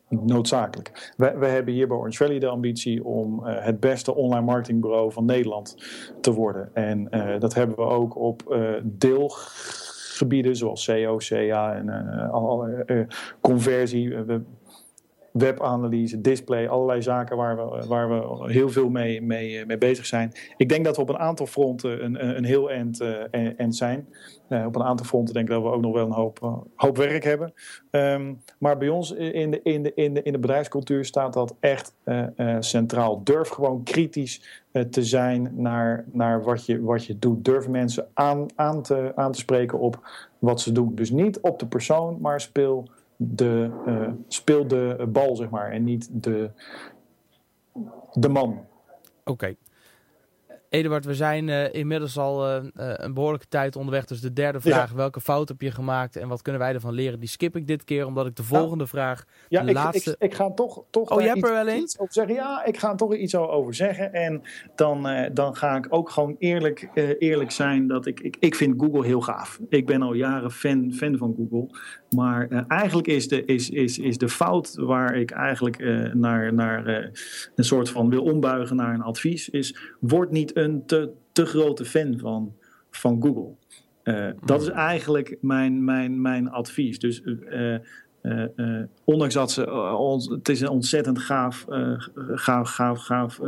[0.10, 1.14] noodzakelijk.
[1.18, 5.12] We, we, hebben hier bij Orange Valley de ambitie om uh, het beste online marketingbureau
[5.12, 5.78] van Nederland
[6.22, 6.76] te worden.
[6.76, 7.10] En
[7.40, 9.32] dat hebben we ook op deel
[10.16, 13.06] gebieden zoals SEO, CA en uh, alle, uh,
[13.42, 14.26] conversie,
[15.38, 20.32] webanalyse, display, allerlei zaken waar we, waar we heel veel mee, mee, mee bezig zijn.
[20.58, 23.04] Ik denk dat we op een aantal fronten een, een heel end,
[23.58, 24.08] end zijn.
[24.50, 27.24] op een aantal fronten denk ik dat we ook nog wel een hoop, hoop werk
[27.24, 27.54] hebben.
[27.92, 31.56] Um, maar bij ons in de, in, de, in, de, in de bedrijfscultuur staat dat
[31.60, 31.96] echt
[32.60, 33.24] centraal.
[33.24, 37.46] Durf gewoon kritisch te zijn naar, naar wat, je, wat je doet.
[37.46, 40.10] Durf mensen aan, aan, te, aan te spreken op
[40.40, 40.96] wat ze doen.
[40.96, 45.84] Dus niet op de persoon, maar speel de, uh, speel de bal, zeg maar, en
[45.84, 46.52] niet de,
[48.14, 48.66] de man.
[49.24, 49.56] Oké.
[50.76, 54.06] Eduard, we zijn uh, inmiddels al uh, een behoorlijke tijd onderweg.
[54.06, 57.20] Dus de derde vraag, welke fout heb je gemaakt en wat kunnen wij ervan leren?
[57.20, 60.16] Die skip ik dit keer, omdat ik de volgende vraag, ja, de ik, laatste...
[60.20, 61.78] Ik, ik, ga toch, toch oh, je hebt er wel een?
[61.78, 62.36] iets over zeggen.
[62.36, 64.14] Ja, ik ga er toch iets over zeggen.
[64.14, 64.42] En
[64.76, 68.82] dan, uh, dan ga ik ook gewoon eerlijk, eerlijk zijn dat ik, ik, ik vind
[68.82, 69.60] Google heel gaaf.
[69.70, 71.78] Ik ben al jaren fan, fan van Google.
[72.16, 75.80] Maar eigenlijk is de, is, is, is de fout waar ik eigenlijk
[76.14, 76.88] naar, naar
[77.56, 81.86] een soort van wil ombuigen naar een advies, is word niet een te, te grote
[81.86, 82.54] fan van,
[82.92, 83.56] van Google.
[84.46, 87.00] dat is eigenlijk mijn, mijn, mijn advies.
[87.00, 87.24] Dus
[89.04, 89.62] ondanks dat ze,
[90.34, 91.66] het is een ontzettend gaaf,
[92.36, 93.40] gaaf, gaaf, gaaf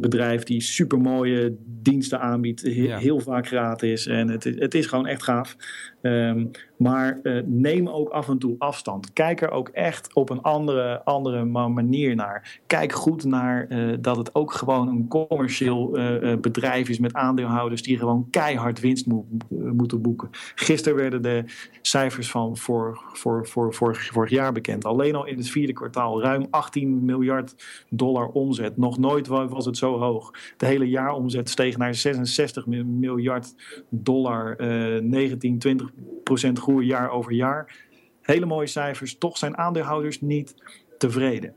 [0.00, 5.22] bedrijf die super mooie diensten aanbiedt, heel vaak gratis en het, het is gewoon echt
[5.22, 5.56] gaaf.
[6.02, 9.12] Um, maar uh, neem ook af en toe afstand.
[9.12, 12.60] Kijk er ook echt op een andere, andere manier naar.
[12.66, 17.82] Kijk goed naar uh, dat het ook gewoon een commercieel uh, bedrijf is met aandeelhouders
[17.82, 20.28] die gewoon keihard winst mo moeten boeken.
[20.54, 21.44] Gisteren werden de
[21.82, 24.84] cijfers van voor, voor, voor, voor, vorig jaar bekend.
[24.84, 27.54] Alleen al in het vierde kwartaal ruim 18 miljard
[27.88, 28.76] dollar omzet.
[28.76, 30.30] Nog nooit was het zo hoog.
[30.56, 33.54] De hele jaaromzet steeg naar 66 miljard
[33.88, 34.56] dollar.
[35.02, 35.90] 19, 20
[36.24, 37.76] procent groei jaar over jaar.
[38.22, 39.18] Hele mooie cijfers.
[39.18, 40.54] Toch zijn aandeelhouders niet
[40.98, 41.54] tevreden.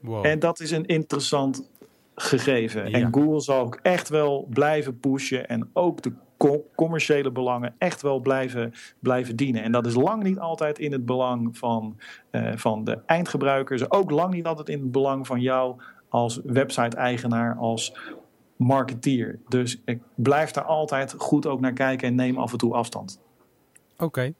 [0.00, 0.26] Wow.
[0.26, 1.70] En dat is een interessant
[2.14, 2.92] gegeven.
[2.92, 5.48] En Google zal ook echt wel blijven pushen.
[5.48, 6.12] En ook de
[6.74, 9.62] commerciële belangen echt wel blijven, blijven dienen.
[9.62, 11.96] En dat is lang niet altijd in het belang van,
[12.30, 13.90] uh, van de eindgebruikers.
[13.90, 17.94] Ook lang niet altijd in het belang van jou als website-eigenaar, als
[18.56, 19.38] marketeer.
[19.48, 23.20] Dus ik blijf daar altijd goed ook naar kijken en neem af en toe afstand.
[23.98, 24.32] Oké.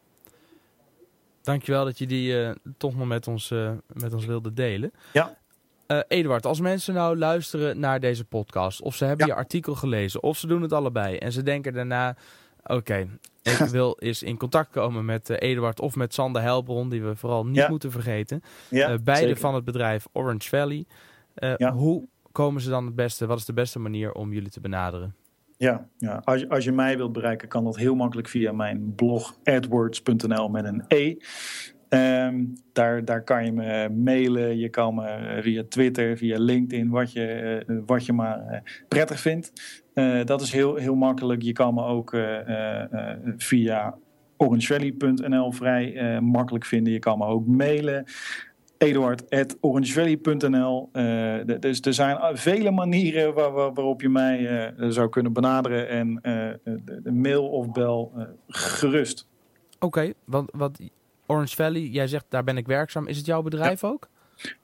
[1.43, 4.93] Dankjewel dat je die uh, toch nog met ons, uh, met ons wilde delen.
[5.13, 5.37] Ja.
[5.87, 10.23] Uh, Eduard, als mensen nou luisteren naar deze podcast, of ze hebben je artikel gelezen,
[10.23, 12.17] of ze doen het allebei en ze denken daarna:
[12.63, 13.09] oké,
[13.43, 17.47] ik wil eens in contact komen met Eduard of met Sander Helbron, die we vooral
[17.47, 18.43] niet moeten vergeten.
[18.71, 20.87] Ja, beide van het bedrijf Orange Valley.
[21.73, 23.27] Hoe komen ze dan het beste?
[23.27, 25.15] Wat is de beste manier om jullie te benaderen?
[25.57, 26.21] Ja, ja.
[26.25, 30.49] Als, je, als je mij wilt bereiken, kan dat heel makkelijk via mijn blog adwords.nl
[30.49, 31.17] met een E.
[31.89, 37.13] Ehm, daar, daar kan je me mailen, je kan me via Twitter, via LinkedIn, wat
[37.13, 37.25] je,
[37.67, 38.59] eh, wat je maar uh,
[38.89, 39.53] prettig vindt.
[39.95, 41.43] Uh, dat is heel, heel makkelijk.
[41.43, 42.17] Je kan me ook
[43.37, 43.95] via
[44.37, 46.93] orangevalley.nl vrij makkelijk vinden.
[46.93, 48.05] Je kan me ook mailen
[48.79, 50.89] eduard.orangevalley.nl.
[50.93, 55.89] Uh, dus er zijn vele manieren waar, waar, waarop je mij uh, zou kunnen benaderen.
[55.89, 56.21] En uh,
[57.03, 58.13] de, mail of bel
[58.49, 59.27] gerust.
[59.75, 60.81] Oké, okay, want, want
[61.27, 63.07] Orange Valley, jij zegt daar ben ik werkzaam.
[63.07, 63.89] Is het jouw bedrijf ja.
[63.89, 64.09] ook?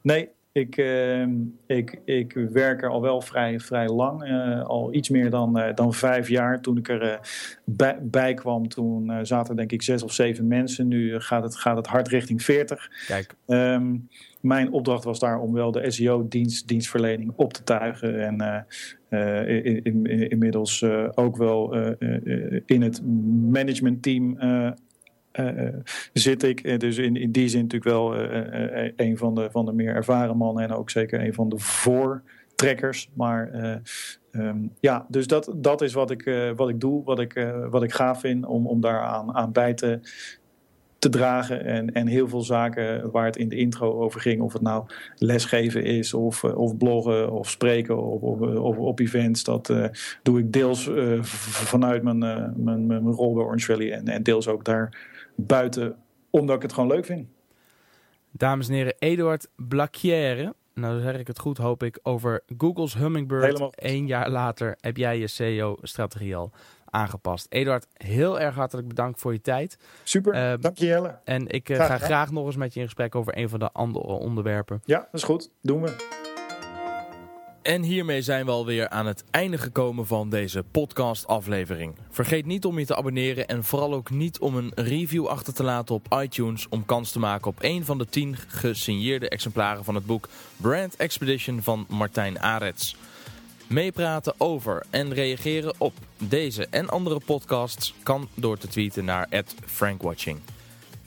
[0.01, 1.27] Nee, ik, uh,
[1.67, 5.75] ik, ik werk er al wel vrij, vrij lang, uh, al iets meer dan, uh,
[5.75, 6.61] dan vijf jaar.
[6.61, 7.15] Toen ik er uh,
[7.65, 10.89] bij, bij, kwam, toen zaten er denk ik zes of zeven mensen.
[10.89, 12.91] Nu gaat het, gaat het hard richting veertig.
[13.07, 13.35] Kijk.
[13.47, 14.09] Um,
[14.41, 18.21] mijn opdracht was daar om wel de SEO-dienst, dienstverlening op te tuigen.
[18.21, 18.67] En
[19.47, 20.85] in, in, inmiddels
[21.15, 21.75] ook wel
[22.67, 23.03] in het
[23.51, 24.39] managementteam
[25.41, 25.69] uh,
[26.13, 26.81] zit ik.
[26.81, 28.19] Dus in, in die zin natuurlijk wel
[28.97, 33.11] een van de, van de meer ervaren mannen en ook zeker een van de voortrekkers.
[33.15, 33.51] Maar
[34.33, 37.93] um, ja, dus dat, dat is wat ik, wat ik doe, wat ik, wat ik
[37.93, 40.01] gaaf vind om, om daar aan, bij te,
[40.99, 41.65] te dragen.
[41.65, 44.85] En, en heel veel zaken waar het in de intro over ging, of het nou
[45.17, 49.73] lesgeven is, of, of bloggen, of spreken, of, of, op events, dat
[50.23, 50.91] doe ik deels
[51.41, 52.19] vanuit mijn,
[52.57, 55.97] mijn, mijn rol bij Orange Valley en, en deels ook daar buiten,
[56.31, 57.29] omdat ik het gewoon leuk vind.
[58.31, 60.55] Dames en heren, Eduard Blacchiere.
[60.75, 63.45] Nou zeg ik het goed, hoop ik, over Google's Hummingbird.
[63.45, 63.73] Helemaal.
[63.75, 66.53] Eén jaar later heb jij je SEO-strategie al
[66.95, 67.47] aangepast.
[67.49, 69.79] Eduard, heel erg hartelijk bedankt voor je tijd.
[70.03, 71.19] Super, uh, dank je Jelle.
[71.25, 73.73] En ik uh, ga graag nog eens met je in gesprek over een van de
[73.73, 74.83] andere onderwerpen.
[74.85, 75.51] Ja, dat is goed.
[75.61, 76.24] Doen we.
[77.65, 81.95] En hiermee zijn we alweer aan het einde gekomen van deze podcast-aflevering.
[82.11, 85.63] Vergeet niet om je te abonneren en vooral ook niet om een review achter te
[85.63, 89.95] laten op iTunes om kans te maken op een van de 10 gesigneerde exemplaren van
[89.95, 92.97] het boek Brand Expedition van Martijn Arets.
[93.67, 99.29] Meepraten over en reageren op deze en andere podcasts kan door te tweeten naar
[99.67, 100.39] @frankwatching.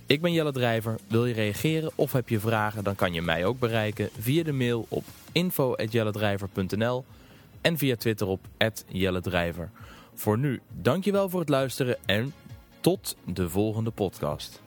[0.05, 0.95] Ik ben Jelle Drijver.
[1.07, 4.53] Wil je reageren of heb je vragen, dan kan je mij ook bereiken via de
[4.53, 5.03] mail op
[5.37, 7.05] info.jelledrijver.nl
[7.61, 8.47] en via Twitter op
[8.87, 9.69] @jelledrijver.
[10.13, 12.33] Voor nu, dankjewel voor het luisteren en
[12.81, 14.61] tot de volgende podcast.